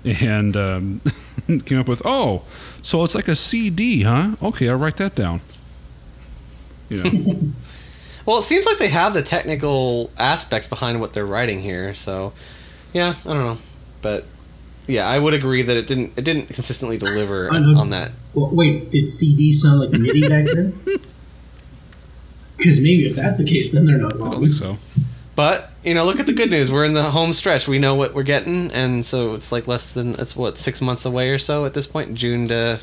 [0.04, 1.02] and um,
[1.66, 2.43] came up with, oh,
[2.82, 4.36] so it's like a CD, huh?
[4.41, 5.41] Okay, I'll write that down.
[6.89, 7.39] You know,
[8.26, 11.93] Well, it seems like they have the technical aspects behind what they're writing here.
[11.93, 12.34] So,
[12.91, 13.58] yeah, I don't know,
[14.02, 14.26] but
[14.88, 18.12] yeah, I would agree that it didn't it didn't consistently deliver on that.
[18.34, 20.80] Well, wait, did CD sound like MIDI back then?
[22.58, 24.78] Because maybe if that's the case, then they're not I don't think so.
[25.36, 26.72] But you know, look at the good news.
[26.72, 27.68] We're in the home stretch.
[27.68, 31.06] We know what we're getting, and so it's like less than it's what six months
[31.06, 32.16] away or so at this point.
[32.18, 32.80] June to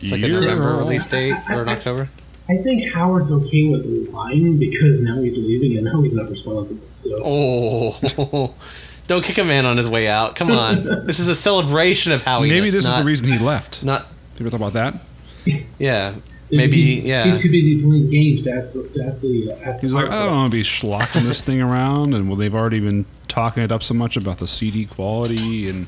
[0.00, 0.40] it's like a Year.
[0.40, 2.08] November release date or an October.
[2.48, 6.86] I think Howard's okay with lying because now he's leaving and now he's not responsible.
[6.92, 8.54] So Oh,
[9.08, 10.36] don't kick a man on his way out.
[10.36, 12.48] Come on, this is a celebration of Howie.
[12.50, 13.82] Maybe this is the reason he left.
[13.82, 15.62] Not Have you ever thought about that?
[15.78, 16.14] yeah.
[16.50, 17.24] Maybe he's, yeah.
[17.24, 19.98] He's too busy playing games to ask the to ask the uh, ask He's the
[19.98, 20.92] like, I don't want to be questions.
[20.92, 24.38] schlocking this thing around, and well, they've already been talking it up so much about
[24.38, 25.86] the CD quality and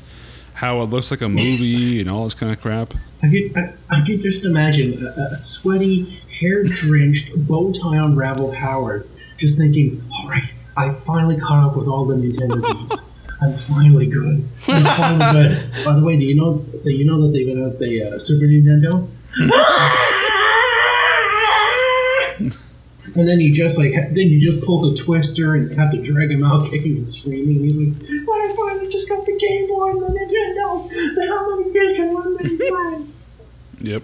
[0.53, 2.93] how it looks like a movie and all this kind of crap.
[3.23, 3.51] I can,
[3.89, 9.57] I, I could just imagine a, a sweaty, hair drenched, bow tie unraveled Howard just
[9.57, 13.05] thinking, "All right, I finally caught up with all the Nintendo games.
[13.41, 14.45] I'm finally good.
[14.67, 17.81] I'm finally good." By the way, do you know that you know that they've announced
[17.81, 19.07] a uh, Super Nintendo?
[22.39, 26.29] And then he just like then he just pulls a twister and have to drag
[26.31, 27.61] him out kicking and screaming.
[27.63, 30.89] He's like, "But I finally just got the Game Boy and the Nintendo.
[31.15, 32.57] Then how many years can one man
[33.81, 34.03] play?" Yep.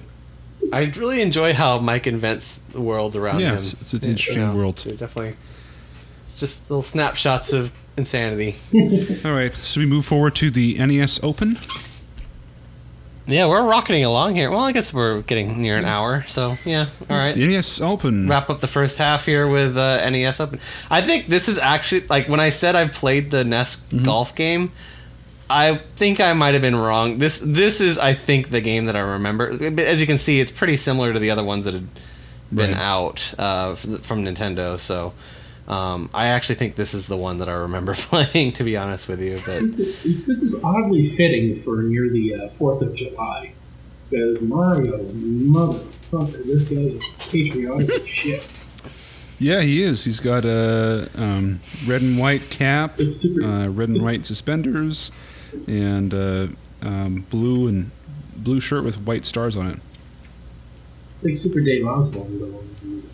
[0.74, 3.80] I really enjoy how Mike invents the worlds around Yes, him.
[3.82, 4.84] it's an You interesting know, world.
[4.88, 5.36] it Definitely,
[6.36, 8.56] just little snapshots of insanity.
[9.26, 11.60] All right, so we move forward to the NES Open.
[13.28, 14.52] Yeah, we're rocketing along here.
[14.52, 17.34] Well, I guess we're getting near an hour, so yeah, all right.
[17.34, 18.28] The NES Open.
[18.28, 20.60] Wrap up the first half here with uh, NES Open.
[20.92, 24.72] I think this is actually like when I said I've played the NES golf game.
[25.50, 27.18] I think I might have been wrong.
[27.18, 29.50] This this is I think the game that I remember.
[29.82, 31.88] As you can see, it's pretty similar to the other ones that had
[32.54, 32.80] been Right.
[32.80, 34.80] out uh, from Nintendo.
[34.80, 35.14] So
[35.68, 38.54] um, I actually think this is the one that I remember playing.
[38.54, 42.36] To be honest with you, but This is, this is oddly fitting for near the
[42.36, 43.54] uh, Fourth of July,
[44.10, 48.46] because Mario, motherfucker, this guy is patriotic as shit.
[49.40, 50.06] Yeah, he is.
[50.06, 53.44] He's got a um, red and white cap, It's super.
[53.44, 55.12] uh, red and white suspenders,
[55.68, 56.48] and uh,
[56.82, 57.92] um, blue and
[58.38, 59.80] blue shirt with white stars on it.
[61.12, 62.30] it's like Super Dave Oswald.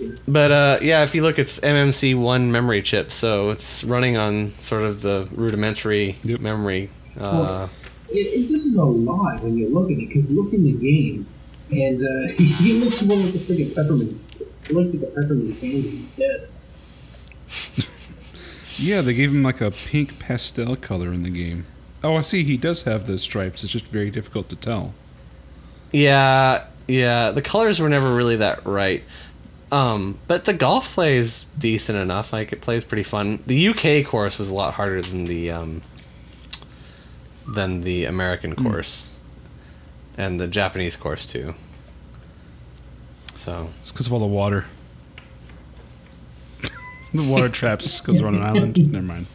[0.02, 0.18] Though.
[0.28, 4.54] but uh, yeah, if you look, it's MMC one memory chip, so it's running on
[4.60, 6.40] sort of the rudimentary Yep.
[6.40, 6.90] memory.
[7.20, 7.70] Uh, Well,
[8.10, 10.74] It, it, this is a lot when you look at it, because look in the
[10.74, 11.26] game,
[11.72, 14.20] and uh, he, he looks more like a freaking peppermint.
[14.68, 16.48] He looks like a peppermint candy instead.
[18.78, 21.68] Yeah, they gave him like a pink pastel color in the game.
[22.04, 22.44] Oh, I see.
[22.44, 23.64] He does have the stripes.
[23.64, 24.94] It's just very difficult to tell.
[25.92, 27.30] Yeah, yeah.
[27.30, 29.04] The colors were never really that right.
[29.72, 32.34] Um, but the golf play is decent enough.
[32.34, 33.42] Like it plays pretty fun.
[33.48, 35.82] The UK course was a lot harder than the um,
[37.48, 39.18] than the American course,
[40.18, 41.56] and the Japanese course too.
[43.36, 44.66] So It's because of all the water.
[47.14, 48.78] the water traps because we're on an island.
[48.92, 49.26] Never mind.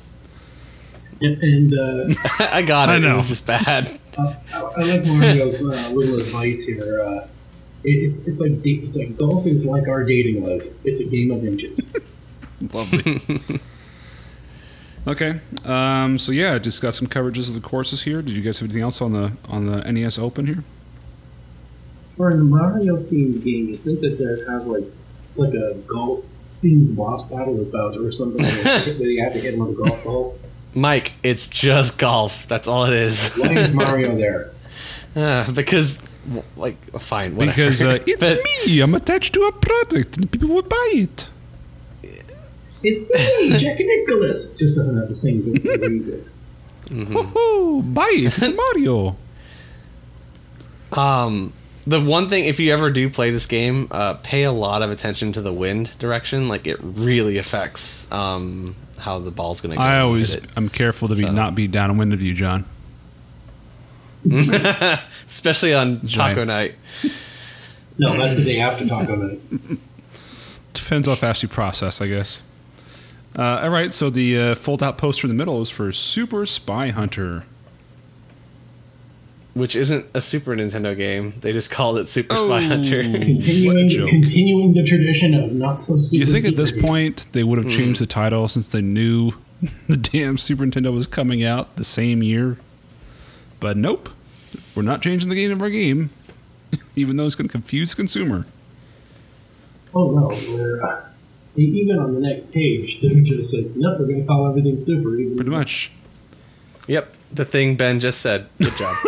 [1.20, 2.93] And, and uh, I got it.
[2.93, 3.14] I know.
[3.14, 3.99] It was just bad.
[4.18, 7.01] I, I like Mario's uh, little advice here.
[7.03, 7.30] Uh, it,
[7.87, 10.66] it's it's like it's like golf is like our dating life.
[10.84, 11.95] It's a game of inches.
[12.72, 13.20] Lovely.
[15.07, 15.41] okay.
[15.64, 18.22] Um, so yeah, just got some coverages of the courses here.
[18.22, 20.64] Did you guys have anything else on the on the NES Open here?
[22.16, 24.84] For a Mario themed game, you think that they'd have like
[25.37, 29.55] like a golf themed boss battle with Bowser or something where you have to hit
[29.55, 30.39] him with a golf ball?
[30.74, 32.47] Mike, it's just golf.
[32.49, 33.34] That's all it is.
[33.34, 34.53] Why is Mario there?
[35.16, 36.16] Uh, because, w-
[36.57, 37.53] like, fine, whatever.
[37.57, 38.81] Because uh, it's But- me.
[38.81, 41.29] I'm attached to a product, and people would buy it.
[42.83, 44.55] It's me, Jack Nicklaus.
[44.55, 46.29] Just doesn't have the same thing that we did.
[46.89, 47.93] Woohoo!
[47.95, 48.39] Buy it.
[48.41, 49.16] It's Mario.
[50.93, 51.53] Um,
[51.87, 54.91] the one thing, if you ever do play this game, uh, pay a lot of
[54.91, 56.49] attention to the wind direction.
[56.49, 59.83] Like, it really affects um, how the ball's going to go.
[59.83, 62.64] i always i'm careful to be So- not be downwind of you, John.
[64.31, 65.01] It.
[65.27, 66.45] Especially on Taco.
[66.45, 66.74] Night.
[67.99, 69.41] No, that's the day after Taco Night.
[70.74, 72.41] Depends how fast you process, I guess.
[73.39, 76.89] Uh, all right, so the uh, fold-out poster in the middle is for Super Spy
[76.89, 77.45] Hunter.
[79.55, 81.33] Which isn't a Super Nintendo game.
[81.41, 82.47] They just called it Super Oh.
[82.47, 83.03] Spy Hunter.
[83.03, 86.24] Continuing, continuing the tradition of not so Do super.
[86.27, 86.83] you think at this games.
[86.85, 89.33] point they would have changed the title since they knew
[89.89, 92.59] the damn Super Nintendo was coming out the same year?
[93.61, 94.11] But nope,
[94.77, 96.11] we're not changing the game of our game,
[96.97, 98.47] even though it's going to confuse the consumer.
[99.95, 101.03] Oh no, we're uh,
[101.57, 103.01] even on the next page.
[103.01, 105.16] They're just like, nope, we're going to call everything super.
[105.18, 105.91] Even Pretty much.
[106.87, 108.49] Yep, the thing Ben just said.
[108.59, 108.95] Good job.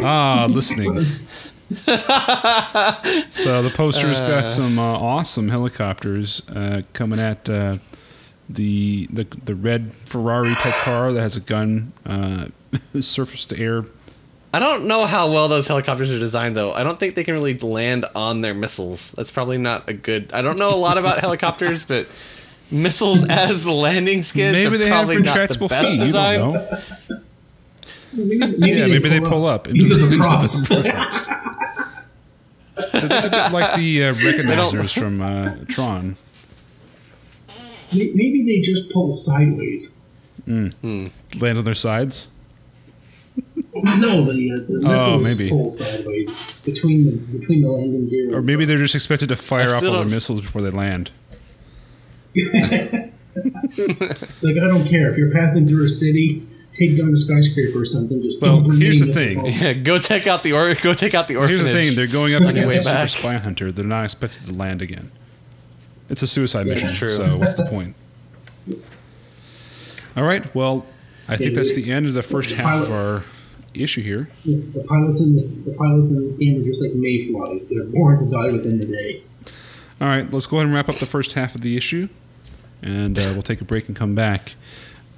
[0.00, 1.02] Ah, listening.
[3.30, 4.48] so the poster's got Uh.
[4.48, 7.78] some uh, awesome helicopters uh, coming at uh,
[8.48, 12.46] the, the the red Ferrari type car that has a gun, uh,
[13.00, 13.84] surface to air.
[14.52, 16.72] I don't know how well those helicopters are designed, though.
[16.72, 19.12] I don't think they can really land on their missiles.
[19.12, 20.32] That's probably not a good.
[20.32, 22.06] I don't know a lot about helicopters, but
[22.70, 25.98] missiles as the landing skids Maybe are they have probably not the retractable best feet.
[26.00, 26.38] You design.
[26.38, 27.20] don't know.
[28.14, 30.66] maybe, maybe Yeah, maybe they pull up into, the into props.
[30.66, 31.26] props.
[32.92, 36.16] They're a like the uh, recognizers from uh, Tron.
[37.92, 40.04] Maybe they just pull sideways.
[40.46, 40.74] Land
[41.42, 42.28] on their sides.
[44.00, 45.50] No, the, uh, the Oh, missiles maybe.
[45.50, 48.34] pull sideways between the between the landing gear.
[48.36, 50.40] Or maybe they're just expected to fire I off still all their don't s- missiles
[50.42, 51.10] before they land.
[52.34, 57.80] it's like I don't care if you're passing through a city, take down a skyscraper
[57.80, 58.22] or something.
[58.22, 59.46] Just Well, don't here's the thing.
[59.46, 61.74] Yeah, go take out the or go take out the Here's orphanage.
[61.74, 63.08] the thing: they're going up On your against way a super back.
[63.08, 63.72] spy hunter.
[63.72, 65.10] They're not expected to land again.
[66.08, 66.74] It's a suicide Yeah.
[66.74, 66.86] mission.
[66.88, 67.10] That's true.
[67.10, 67.94] So what's the point?
[70.16, 70.52] All right.
[70.54, 70.86] Well,
[71.28, 73.22] I think that's the end of the first half of our
[73.74, 74.28] issue here.
[74.44, 77.68] The pilots in this the pilots in this game are just like mayflies.
[77.68, 79.22] They're born to die within the day.
[80.00, 82.08] All right, let's go ahead and wrap up the first half of the issue,
[82.82, 84.54] and uh, we'll take a break and come back.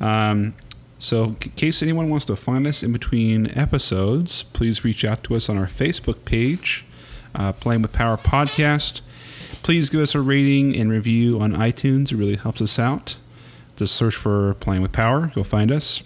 [0.01, 0.55] Um,
[0.99, 5.35] so, in case anyone wants to find us in between episodes, please reach out to
[5.35, 6.85] us on our Facebook page,
[7.35, 9.01] uh, Playing with Power Podcast.
[9.63, 12.13] Please give us a rating and review on iTunes.
[12.13, 13.17] It really helps us out.
[13.77, 15.33] Just search for Playing with Power.
[15.35, 16.03] You'll find us.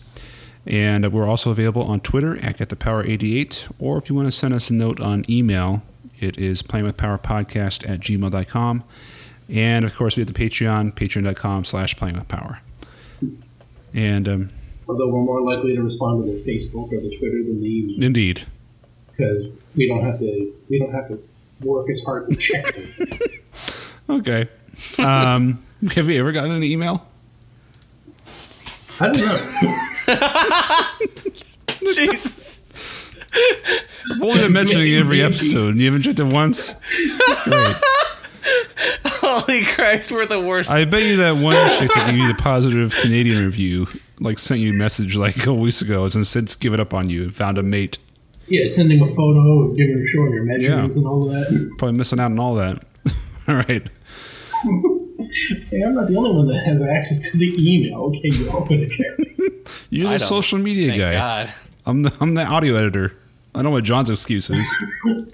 [0.67, 3.73] And we're also available on Twitter at GetThePower88.
[3.79, 5.83] Or if you want to send us a note on email,
[6.21, 8.85] it is playingwithpowerpodcast at gmail.com.
[9.51, 12.59] And of course, we have the Patreon, patreon.com slash playingwithpower.
[13.93, 14.51] And um,
[14.89, 18.03] Although we're more likely to respond to the Facebook or the Twitter than the email
[18.03, 18.45] indeed.
[19.11, 21.23] because we don't have to we don't have to
[21.63, 23.21] work as hard to check those things.
[24.11, 24.49] Okay.
[24.99, 27.07] Um, have you ever gotten an email?
[29.01, 29.89] I don't know.
[31.95, 32.69] Jesus.
[34.13, 36.73] I've only been mentioning it every episode, and you haven't checked it once?
[37.45, 37.77] Great.
[39.07, 40.71] Holy Christ, we're the worst.
[40.71, 43.87] I bet you that one chick that gave you the positive Canadian review,
[44.21, 47.09] like, sent you a message like a couple weeks ago and since given up on
[47.11, 47.99] you and found a mate.
[48.47, 51.01] Yeah, sending a photo, giving showing your measurements Yeah.
[51.03, 51.75] and all of that.
[51.79, 52.85] Probably missing out on all that.
[53.49, 53.89] all right.
[55.71, 58.03] Hey, I'm not the only one that has access to the email.
[58.05, 59.69] Okay, you open it.
[59.91, 61.13] You're the social media Thank guy.
[61.15, 61.55] God.
[61.87, 63.17] I'm the I'm the audio editor.
[63.55, 64.77] I don't know what John's excuse is.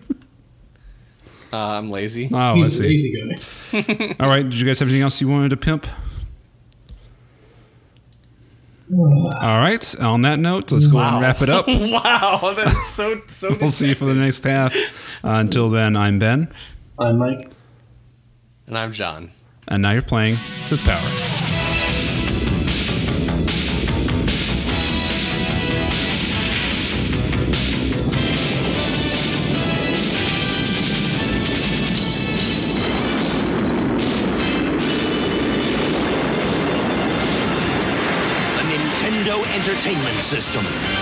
[1.53, 2.31] Uh, I'm lazy.
[2.33, 2.89] Oh, He's let's a see.
[2.89, 4.15] lazy guy.
[4.25, 4.45] All right.
[4.45, 5.85] Did you guys have anything else you wanted to pimp?
[8.93, 10.01] All right.
[10.01, 11.67] On that note, let's go ahead and wrap it up.
[11.69, 13.57] wow, that's so so.
[13.61, 14.73] We'll see you for the next half.
[15.25, 16.53] Uh, until then, I'm Ben.
[16.99, 17.51] I'm Mike.
[18.69, 19.33] And I'm John.
[19.71, 20.37] And now you're playing
[20.69, 21.41] with power.
[39.61, 41.00] Entertainment System.